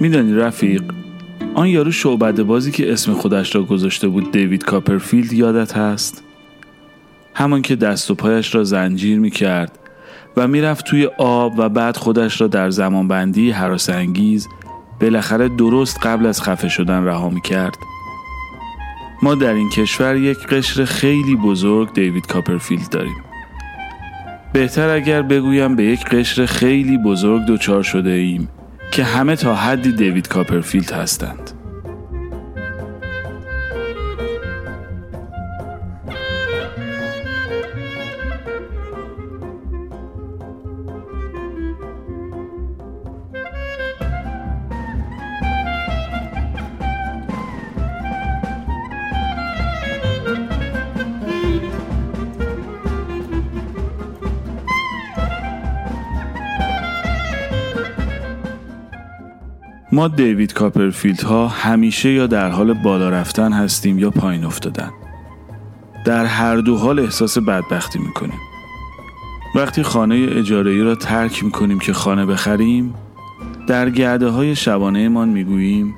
میدانی 0.00 0.34
رفیق 0.34 0.82
آن 1.54 1.68
یارو 1.68 1.92
شعبده 1.92 2.42
بازی 2.42 2.70
که 2.70 2.92
اسم 2.92 3.12
خودش 3.14 3.54
را 3.54 3.62
گذاشته 3.62 4.08
بود 4.08 4.32
دیوید 4.32 4.64
کاپرفیلد 4.64 5.32
یادت 5.32 5.76
هست؟ 5.76 6.22
همان 7.34 7.62
که 7.62 7.76
دست 7.76 8.10
و 8.10 8.14
پایش 8.14 8.54
را 8.54 8.64
زنجیر 8.64 9.18
می 9.18 9.30
کرد 9.30 9.78
و 10.36 10.48
می‌رفت 10.48 10.84
توی 10.84 11.06
آب 11.18 11.52
و 11.58 11.68
بعد 11.68 11.96
خودش 11.96 12.40
را 12.40 12.46
در 12.46 12.70
زمانبندی 12.70 13.50
هراس 13.50 13.90
انگیز 13.90 14.48
بالاخره 15.00 15.48
درست 15.48 16.06
قبل 16.06 16.26
از 16.26 16.42
خفه 16.42 16.68
شدن 16.68 17.04
رها 17.04 17.30
می 17.30 17.40
کرد. 17.40 17.76
ما 19.22 19.34
در 19.34 19.52
این 19.52 19.70
کشور 19.70 20.16
یک 20.16 20.38
قشر 20.38 20.84
خیلی 20.84 21.36
بزرگ 21.36 21.92
دیوید 21.92 22.26
کاپرفیلد 22.26 22.88
داریم. 22.88 23.16
بهتر 24.52 24.88
اگر 24.88 25.22
بگویم 25.22 25.76
به 25.76 25.84
یک 25.84 26.04
قشر 26.04 26.46
خیلی 26.46 26.98
بزرگ 26.98 27.46
دچار 27.46 27.82
شده 27.82 28.10
ایم 28.10 28.48
که 28.90 29.04
همه 29.04 29.36
تا 29.36 29.54
حدی 29.54 29.92
دیوید 29.92 30.28
کاپرفیلد 30.28 30.92
هستند. 30.92 31.59
ما 59.92 60.08
دیوید 60.08 60.52
کاپرفیلد 60.52 61.22
ها 61.22 61.48
همیشه 61.48 62.10
یا 62.10 62.26
در 62.26 62.48
حال 62.48 62.72
بالا 62.72 63.10
رفتن 63.10 63.52
هستیم 63.52 63.98
یا 63.98 64.10
پایین 64.10 64.44
افتادن. 64.44 64.90
در 66.04 66.24
هر 66.24 66.56
دو 66.56 66.76
حال 66.76 66.98
احساس 66.98 67.38
بدبختی 67.38 67.98
می‌کنیم. 67.98 68.40
وقتی 69.54 69.82
خانه 69.82 70.26
اجاره 70.30 70.70
ای 70.70 70.82
را 70.82 70.94
ترک 70.94 71.44
می‌کنیم 71.44 71.78
که 71.78 71.92
خانه 71.92 72.26
بخریم 72.26 72.94
در 73.66 73.90
گرده 73.90 74.28
های 74.28 74.56
شبانه 74.56 75.08
من 75.08 75.28
می‌گوییم 75.28 75.94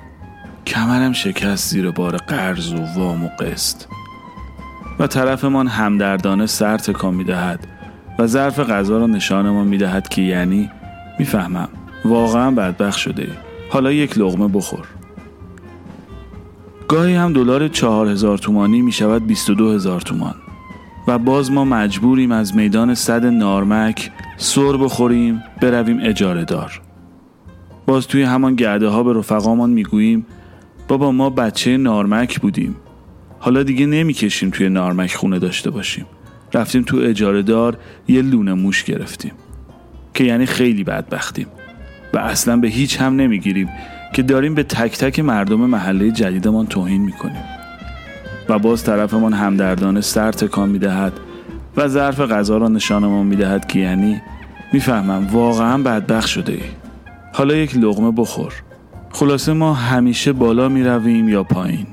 کمرم 0.66 1.12
شکست 1.12 1.70
زیر 1.70 1.90
بار 1.90 2.16
قرض 2.16 2.72
و 2.72 2.86
وام 2.96 3.24
و 3.24 3.28
قسط 3.28 3.82
و 4.98 5.06
طرفمان 5.06 5.68
همدردانه 5.68 6.46
سر 6.46 6.78
تکان 6.78 7.14
می‌دهد 7.14 7.66
و 8.18 8.26
ظرف 8.26 8.60
غذا 8.60 8.98
را 8.98 9.06
نشانمان 9.06 9.66
می‌دهد 9.66 10.08
که 10.08 10.22
یعنی 10.22 10.70
می‌فهمم 11.18 11.68
واقعا 12.04 12.50
بدبخت 12.50 12.98
شده 12.98 13.22
ای. 13.22 13.41
حالا 13.72 13.92
یک 13.92 14.18
لغمه 14.18 14.48
بخور. 14.48 14.86
گاهی 16.88 17.14
هم 17.14 17.32
دلار 17.32 17.68
چهار 17.68 18.08
هزار 18.08 18.38
تومانی 18.38 18.82
می 18.82 18.92
شود 18.92 19.26
22 19.26 19.72
هزار 19.72 20.00
تومان. 20.00 20.34
و 21.08 21.18
باز 21.18 21.50
ما 21.52 21.64
مجبوریم 21.64 22.32
از 22.32 22.56
میدان 22.56 22.94
صد 22.94 23.26
نارمک 23.26 24.10
سر 24.36 24.72
بخوریم 24.76 25.42
برویم 25.60 26.00
اجاره 26.02 26.44
دار. 26.44 26.80
باز 27.86 28.06
توی 28.06 28.22
همان 28.22 28.54
گرده 28.54 28.88
ها 28.88 29.02
به 29.02 29.12
رفقامان 29.12 29.70
می‌گوییم 29.70 30.26
بابا 30.88 31.12
ما 31.12 31.30
بچه 31.30 31.76
نارمک 31.76 32.40
بودیم. 32.40 32.76
حالا 33.38 33.62
دیگه 33.62 33.86
نمی‌کشیم 33.86 34.50
توی 34.50 34.68
نارمک 34.68 35.14
خونه 35.14 35.38
داشته 35.38 35.70
باشیم. 35.70 36.06
رفتیم 36.54 36.82
تو 36.82 36.96
اجاره 36.96 37.42
دار 37.42 37.78
یه 38.08 38.22
لونه 38.22 38.54
موش 38.54 38.84
گرفتیم. 38.84 39.32
که 40.14 40.24
یعنی 40.24 40.46
خیلی 40.46 40.84
بدبختیم. 40.84 41.46
و 42.14 42.18
اصلا 42.18 42.56
به 42.56 42.68
هیچ 42.68 43.00
هم 43.00 43.16
نمی‌گیریم 43.16 43.68
که 44.12 44.22
داریم 44.22 44.54
به 44.54 44.62
تک 44.62 44.98
تک 44.98 45.20
مردم 45.20 45.60
محله 45.60 46.10
جدیدمان 46.10 46.66
توهین 46.66 47.02
می‌کنیم. 47.02 47.44
و 48.48 48.58
باز 48.58 48.84
طرفمان 48.84 49.32
همدردانه 49.32 50.00
سر 50.00 50.32
تکان 50.32 50.68
می‌دهد 50.68 51.12
و 51.76 51.88
ظرف 51.88 52.20
غذا 52.20 52.56
را 52.56 52.68
نشانمان 52.68 53.26
می‌دهد 53.26 53.66
که 53.66 53.78
یعنی 53.78 54.22
می‌فهمم 54.72 55.26
واقعا 55.32 55.78
بدبخت 55.78 56.28
شده 56.28 56.52
ای. 56.52 56.60
حالا 57.32 57.54
یک 57.54 57.76
لغمه 57.76 58.10
بخور. 58.10 58.52
خلاصه 59.10 59.52
ما 59.52 59.74
همیشه 59.74 60.32
بالا 60.32 60.68
می 60.68 60.84
رویم 60.84 61.28
یا 61.28 61.44
پایین. 61.44 61.86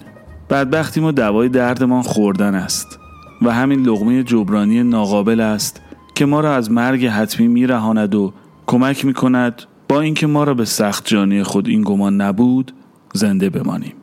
بدبختیم 0.49 1.03
و 1.03 1.11
دوای 1.11 1.49
دردمان 1.49 2.01
خوردن 2.01 2.55
است 2.55 2.99
و 3.41 3.53
همین 3.53 3.81
لغمه 3.81 4.23
جبرانی 4.23 4.83
ناقابل 4.83 5.39
است 5.39 5.81
که 6.15 6.25
ما 6.25 6.39
را 6.39 6.55
از 6.55 6.71
مرگ 6.71 7.05
حتمی 7.05 7.47
میرهاند 7.47 8.15
و 8.15 8.33
کمک 8.67 9.05
می 9.05 9.13
کند 9.13 9.61
با 9.89 10.01
اینکه 10.01 10.27
ما 10.27 10.43
را 10.43 10.53
به 10.53 10.65
سخت 10.65 11.07
جانی 11.07 11.43
خود 11.43 11.67
این 11.67 11.81
گمان 11.81 12.21
نبود 12.21 12.71
زنده 13.13 13.49
بمانیم. 13.49 13.93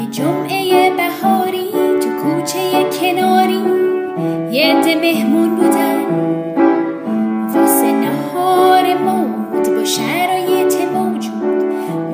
یه 0.00 0.10
جمعه 0.10 0.90
بهاری 0.96 1.70
تو 2.00 2.08
کوچه 2.22 2.84
کناری 3.00 3.60
یه 4.52 4.74
عده 4.74 4.94
مهمون 5.00 5.56
بودن. 5.56 6.04
واسه 7.54 7.92
نهار 7.92 8.98
مود 8.98 9.68
با 9.68 9.84
شرایط 9.84 10.74
موجود 10.94 11.64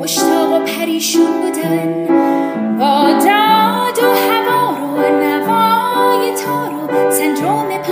مشتاق 0.00 0.52
و 0.52 0.64
پریشون 0.64 1.30
بودن. 1.42 2.06
با 2.78 3.12
داد 3.12 3.98
و 3.98 4.14
هوا 4.30 4.78
رو 4.78 4.96
نوای 5.22 6.34
تارو 6.44 7.10
سندروم 7.10 7.82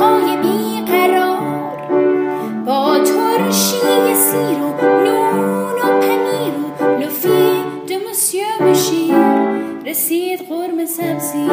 رسید 10.78 11.48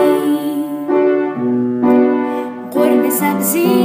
قرم 2.74 3.10
سبزی 3.10 3.85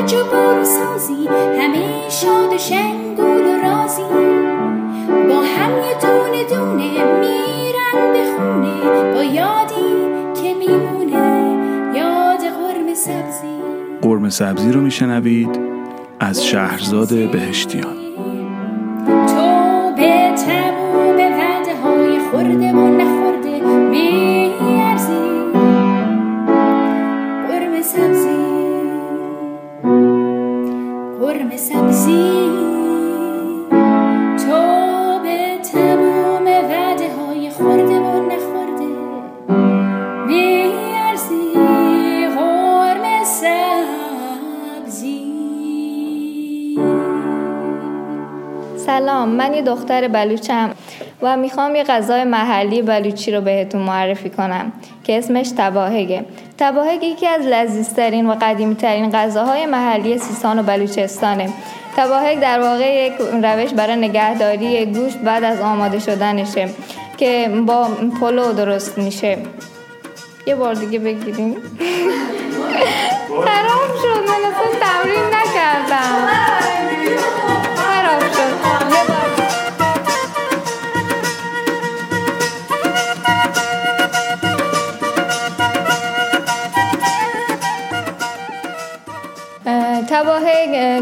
برج 0.00 0.14
و 0.14 0.24
بروسازی 0.24 1.26
همه 1.60 2.08
شاد 2.10 2.52
و 2.52 2.58
شنگول 2.58 3.44
و 3.44 3.62
رازی. 3.62 4.02
با 5.28 5.42
هم 5.42 5.70
یه 5.78 6.00
دونه 6.00 6.44
دونه 6.44 7.04
میرن 7.20 8.12
به 8.12 8.24
خونه 8.36 9.12
با 9.14 9.24
یادی 9.24 10.42
که 10.42 10.54
میمونه 10.54 11.96
یاد 11.96 12.40
قرم 12.40 12.94
سبزی. 12.94 13.56
قرم 14.02 14.28
سبزی 14.28 14.72
رو 14.72 14.80
میشنوید 14.80 15.60
از 16.20 16.46
شهرزاد 16.46 17.30
بهشتیان. 17.30 17.99
دختر 49.90 50.08
بلوچم 50.08 50.70
و 51.22 51.36
می‌خوام 51.36 51.76
یه 51.76 51.84
غذای 51.84 52.24
محلی 52.24 52.82
بلوچی 52.82 53.32
رو 53.32 53.40
بهتون 53.40 53.82
معرفی 53.82 54.30
کنم 54.30 54.72
که 55.04 55.18
اسمش 55.18 55.50
تباهگه. 55.56 56.24
تباهگ 56.58 57.02
یکی 57.02 57.26
از 57.26 57.46
لذیذترین 57.46 58.26
و 58.26 58.34
قدیمیترین 58.40 59.10
غذاهای 59.10 59.66
محلی 59.66 60.18
سیستان 60.18 60.58
و 60.58 60.62
بلوچستانه. 60.62 61.48
تباهگ 61.96 62.40
در 62.40 62.60
واقع 62.60 63.06
یک 63.06 63.12
روش 63.42 63.72
برای 63.72 63.96
نگهداری 63.96 64.86
گوشت 64.86 65.18
بعد 65.18 65.44
از 65.44 65.60
آماده 65.60 65.98
شدنشه 65.98 66.68
که 67.16 67.50
با 67.66 67.88
پلو 68.20 68.52
درست 68.52 68.98
میشه. 68.98 69.38
یه 70.46 70.54
بار 70.54 70.74
دیگه 70.74 70.98
بگیریم. 70.98 71.56
خراب 73.46 73.90
شد 74.02 74.28
من 74.28 74.50
اصلا 74.50 74.80
تمرین 74.80 75.24
نکردم. 75.34 76.49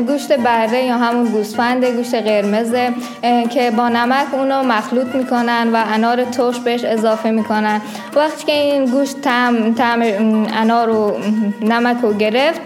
گوشت 0.07 0.32
بره 0.32 0.84
یا 0.84 0.96
همون 0.96 1.24
گوسفند 1.24 1.84
گوشت 1.84 2.14
قرمزه 2.14 2.92
اه، 3.22 3.49
که 3.49 3.70
با 3.70 3.88
نمک 3.88 4.26
اونو 4.32 4.62
مخلوط 4.62 5.14
می‌کنن 5.14 5.70
و 5.72 5.84
انار 5.92 6.24
ترش 6.24 6.61
بهش 6.61 6.84
اضافه 6.84 7.30
می‌کنن. 7.30 7.80
وقتی 8.16 8.44
که 8.44 8.53
این 8.53 8.84
گوشت 8.84 9.20
طعم 9.20 9.74
طعم 9.74 10.03
انار 10.53 10.90
و 10.90 11.18
نمک 11.62 11.96
رو 12.03 12.12
گرفت 12.12 12.61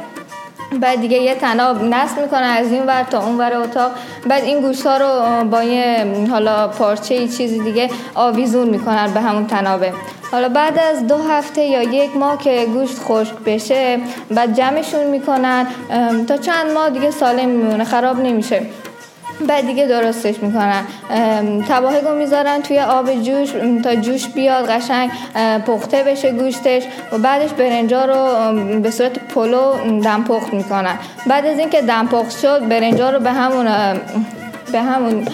بعد 0.81 1.01
دیگه 1.01 1.19
یه 1.19 1.35
تناب 1.35 1.85
نصب 1.85 2.21
می‌کنن 2.21 2.55
از 2.59 2.73
این 2.73 2.87
ور 2.87 3.03
تا 3.03 3.27
اون 3.27 3.39
ور 3.39 3.57
اتاق. 3.57 3.91
بعد 4.27 4.45
این 4.45 4.61
گوشت 4.61 4.87
ها 4.87 4.97
رو 4.97 5.45
با 5.49 5.63
یه 5.63 6.07
حالا 6.31 6.69
پارچه 6.69 7.29
چیزی 7.29 7.59
دیگه 7.59 7.91
آویزون 8.15 8.69
می‌کنن 8.69 9.15
به 9.15 9.21
همون 9.21 9.47
تنابه. 9.47 9.93
حالا 10.33 10.49
بعد 10.49 10.79
از 10.79 11.07
دو 11.07 11.17
هفته 11.17 11.63
یا 11.63 11.83
یک 11.83 12.17
ماه 12.17 12.39
که 12.39 12.67
گوشت 12.73 12.99
خشک 12.99 13.35
بشه 13.47 13.99
بعد 14.31 14.57
جمعشون 14.57 15.05
می‌کنن 15.05 15.67
تا 16.29 16.37
چند 16.37 16.71
ماه 16.75 16.91
دیگه 16.91 17.11
سالم 17.11 17.49
میمونه 17.49 17.85
خراب 17.85 18.21
نمیشه. 18.21 18.63
بعد 19.49 19.67
دیگه 19.67 19.87
درستش 19.87 20.39
می‌کنن. 20.39 20.85
تباهه 21.69 22.01
رو 22.01 22.15
می‌ذارن 22.15 22.63
توی 22.63 22.79
آب 22.79 23.23
جوش 23.23 23.51
تا 23.85 23.95
جوش 23.95 24.29
بیاد 24.29 24.71
قشنگ 24.71 25.11
پخته 25.67 26.03
بشه 26.03 26.33
گوشتش. 26.33 26.83
و 27.13 27.19
بعدش 27.19 27.51
برنجا 27.51 28.05
رو 28.05 28.53
به 28.81 28.91
صورت 28.91 29.19
پلو 29.19 30.01
دم 30.01 30.25
پخت 30.25 30.55
می‌کنن. 30.55 30.99
بعد 31.27 31.47
از 31.47 31.59
اینکه 31.59 31.81
دم 31.81 32.07
پخت 32.07 32.41
شد 32.41 32.69
برنجا 32.69 33.11
رو 33.11 33.21
به 33.21 33.33
همون 33.33 33.67
به 34.73 34.83
همون 34.83 35.29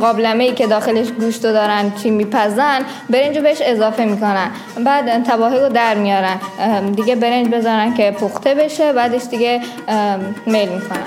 قابلمه 0.00 0.44
ای 0.44 0.52
که 0.52 0.66
داخلش 0.66 1.08
گوشت 1.08 1.42
دارن 1.42 1.92
چی 2.02 2.10
میپزن 2.10 2.80
برنج 3.10 3.36
رو 3.36 3.42
بهش 3.42 3.58
اضافه 3.62 4.04
می‌کنن. 4.04 4.50
بعد 4.84 5.22
تباهه 5.22 5.58
رو 5.58 5.68
در 5.68 5.94
میارن. 5.94 6.36
دیگه 6.96 7.16
برنج 7.16 7.48
بذارن 7.48 7.94
که 7.94 8.10
پخته 8.10 8.54
بشه 8.54 8.92
بعدش 8.92 9.22
دیگه 9.30 9.60
میل 10.46 10.68
می‌کنن. 10.68 11.06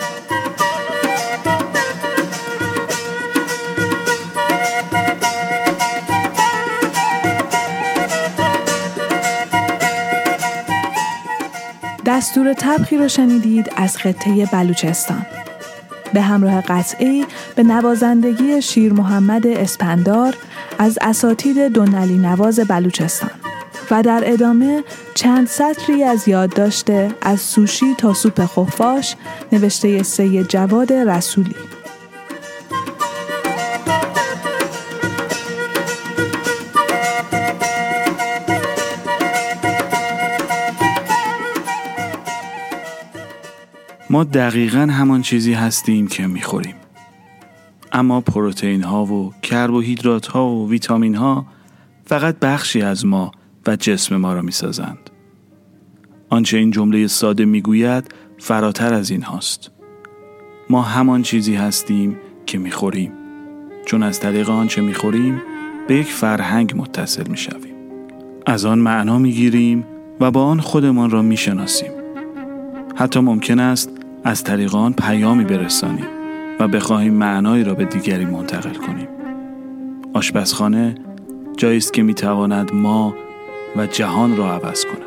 دستور 12.06 12.54
تبخی 12.54 12.98
رو 12.98 13.08
شنیدید 13.08 13.72
از 13.78 13.98
خطه 13.98 14.46
بلوچستان. 14.54 15.26
به 16.18 16.24
همراه 16.24 16.62
قطعی 16.62 17.26
به 17.56 17.64
نوازندگی 17.64 18.62
شیر 18.62 18.94
محمد 18.94 19.48
اسپندار 19.48 20.36
از 20.80 20.98
اساتید 21.02 21.68
دونلی 21.68 22.18
نواز 22.18 22.60
بلوچستان 22.60 23.30
و 23.92 24.04
در 24.04 24.24
ادامه 24.26 24.84
چند 25.14 25.48
سطری 25.48 26.04
از 26.04 26.28
یاد 26.28 26.50
داشته 26.50 27.12
از 27.22 27.42
سوشی 27.42 27.96
تا 27.98 28.14
سوپ 28.14 28.46
خفاش 28.46 29.16
نوشته 29.52 30.04
سید 30.04 30.48
جواد 30.48 30.94
رسولی. 30.94 31.56
ما 44.18 44.24
دقیقا 44.24 44.80
همان 44.80 45.22
چیزی 45.22 45.54
هستیم 45.54 46.08
که 46.08 46.28
می‌خوریم. 46.28 46.76
اما 47.92 48.22
پروتئین 48.22 48.84
ها 48.84 49.06
و 49.06 49.34
کربوهیدرات 49.42 50.28
ها 50.28 50.50
و 50.50 50.70
ویتامین 50.70 51.16
ها 51.16 51.46
فقط 52.06 52.40
بخشی 52.40 52.82
از 52.82 53.06
ما 53.06 53.32
و 53.68 53.76
جسم 53.76 54.16
ما 54.16 54.34
را 54.34 54.42
می‌سازند. 54.42 55.10
آنچه 56.30 56.58
این 56.58 56.72
جمله 56.72 57.08
ساده 57.08 57.46
می‌گوید 57.46 58.14
فراتر 58.38 58.94
از 58.94 59.10
این 59.10 59.24
هاست. 59.24 59.72
ما 60.70 60.82
همان 60.82 61.22
چیزی 61.22 61.56
هستیم 61.56 62.18
که 62.46 62.58
می‌خوریم. 62.58 63.12
چون 63.86 64.04
از 64.04 64.20
طریق 64.20 64.50
آنچه 64.50 64.82
می‌خوریم 64.82 65.42
به 65.88 65.96
یک 65.96 66.08
فرهنگ 66.08 66.74
متصل 66.78 67.28
می‌شویم. 67.28 67.76
از 68.46 68.66
آن 68.66 68.80
معنا 68.80 69.18
می‌گیریم 69.18 69.86
و 70.20 70.32
با 70.32 70.44
آن 70.44 70.60
خودمان 70.60 71.10
را 71.10 71.22
می‌شناسیم. 71.22 71.92
حتی 72.96 73.20
ممکن 73.20 73.60
است 73.60 73.90
از 74.28 74.44
طریق 74.44 74.76
آن 74.76 74.94
پیامی 74.94 75.44
برسانیم 75.44 76.06
و 76.60 76.68
بخواهیم 76.68 77.14
معنایی 77.14 77.64
را 77.64 77.74
به 77.74 77.86
دیگری 77.86 78.26
منتقل 78.26 78.74
کنیم. 78.74 79.08
آشپزخانه 80.14 80.96
جایی 81.58 81.78
است 81.78 81.94
که 81.94 82.04
می‌تواند 82.04 82.74
ما 82.74 83.16
و 83.76 83.86
جهان 83.86 84.38
را 84.38 84.54
عوض 84.54 84.86
کند. 84.86 85.07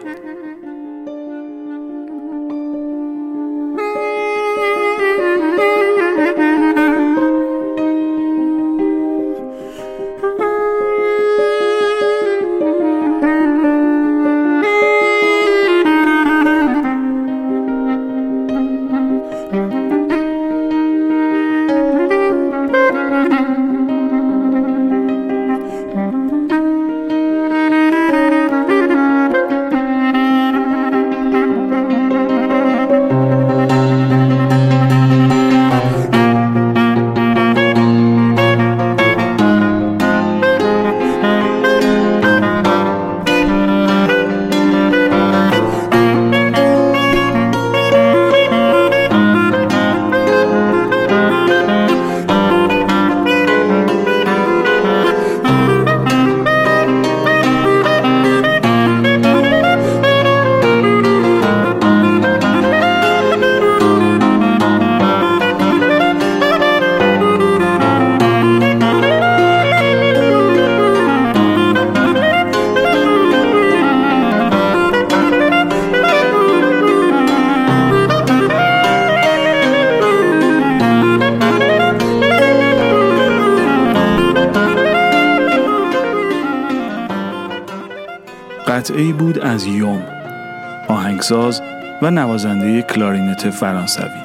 آهنگساز 91.32 91.62
و 92.02 92.10
نوازنده 92.10 92.82
کلارینت 92.82 93.50
فرانسوی. 93.50 94.20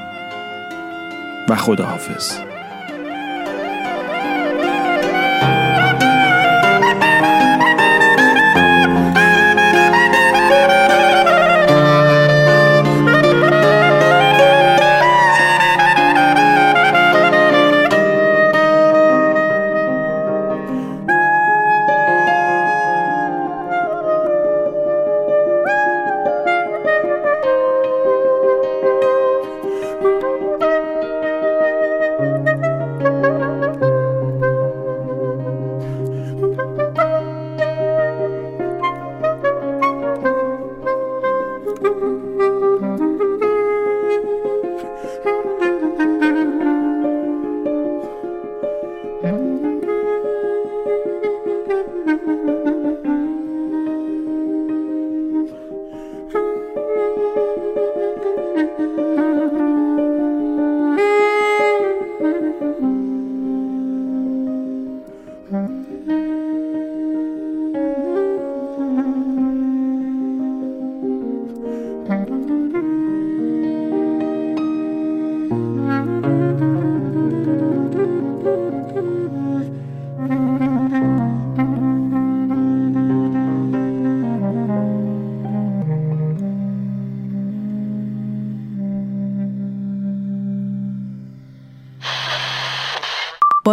و 1.49 1.55
خداحافظ. 1.55 2.44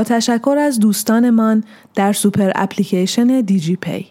با 0.03 0.07
تشکر 0.07 0.57
از 0.59 0.80
دوستانمان 0.80 1.64
در 1.94 2.12
سوپر 2.12 2.53
اپلیکیشن 2.55 3.40
دیجی 3.40 3.76
پی. 3.76 4.07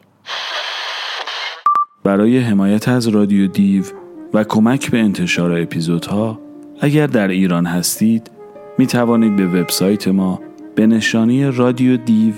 برای 2.04 2.39
حمایت 2.39 2.88
از 2.88 3.08
رادیو 3.08 3.48
دیو 3.48 3.84
و 4.34 4.44
کمک 4.44 4.92
به 4.92 5.00
انتشار 5.00 5.62
اپیزودها 5.62 6.39
اگر 6.82 7.08
در 7.08 7.28
ایران 7.28 7.66
هستید 7.66 8.32
می 8.78 8.88
توانید 8.88 9.36
به 9.36 9.48
وبسایت 9.48 10.08
ما 10.08 10.42
به 10.76 10.88
نشانی 10.88 11.46
رادیو 11.46 11.98
دیو 11.98 12.34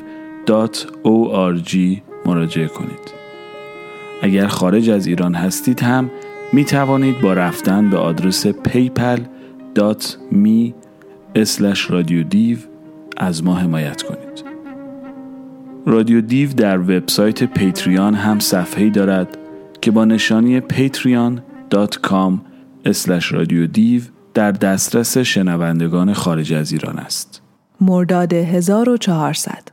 مراجعه 2.25 2.67
کنید. 2.67 3.13
اگر 4.21 4.47
خارج 4.47 4.89
از 4.89 5.07
ایران 5.07 5.35
هستید 5.35 5.79
هم 5.79 6.11
می 6.53 6.65
توانید 6.65 7.21
با 7.21 7.33
رفتن 7.33 7.89
به 7.89 7.97
آدرس 7.97 8.47
paypal.me 8.47 9.13
رادیو 11.89 12.23
دیو 12.23 12.57
از 13.17 13.43
ما 13.43 13.55
حمایت 13.55 14.01
کنید. 14.01 14.43
رادیو 15.85 16.21
دیو 16.21 16.53
در 16.53 16.79
وبسایت 16.79 17.43
پیتریان 17.43 18.15
هم 18.15 18.39
صفحه‌ای 18.39 18.89
دارد 18.89 19.37
که 19.81 19.91
با 19.91 20.05
نشانی 20.05 20.59
patreon.com 20.61 22.33
رادیو 23.31 23.67
دیو 23.67 24.01
در 24.33 24.51
دسترس 24.51 25.17
شنوندگان 25.17 26.13
خارج 26.13 26.53
از 26.53 26.71
ایران 26.71 26.99
است. 26.99 27.41
مرداد 27.81 28.33
1400 28.33 29.72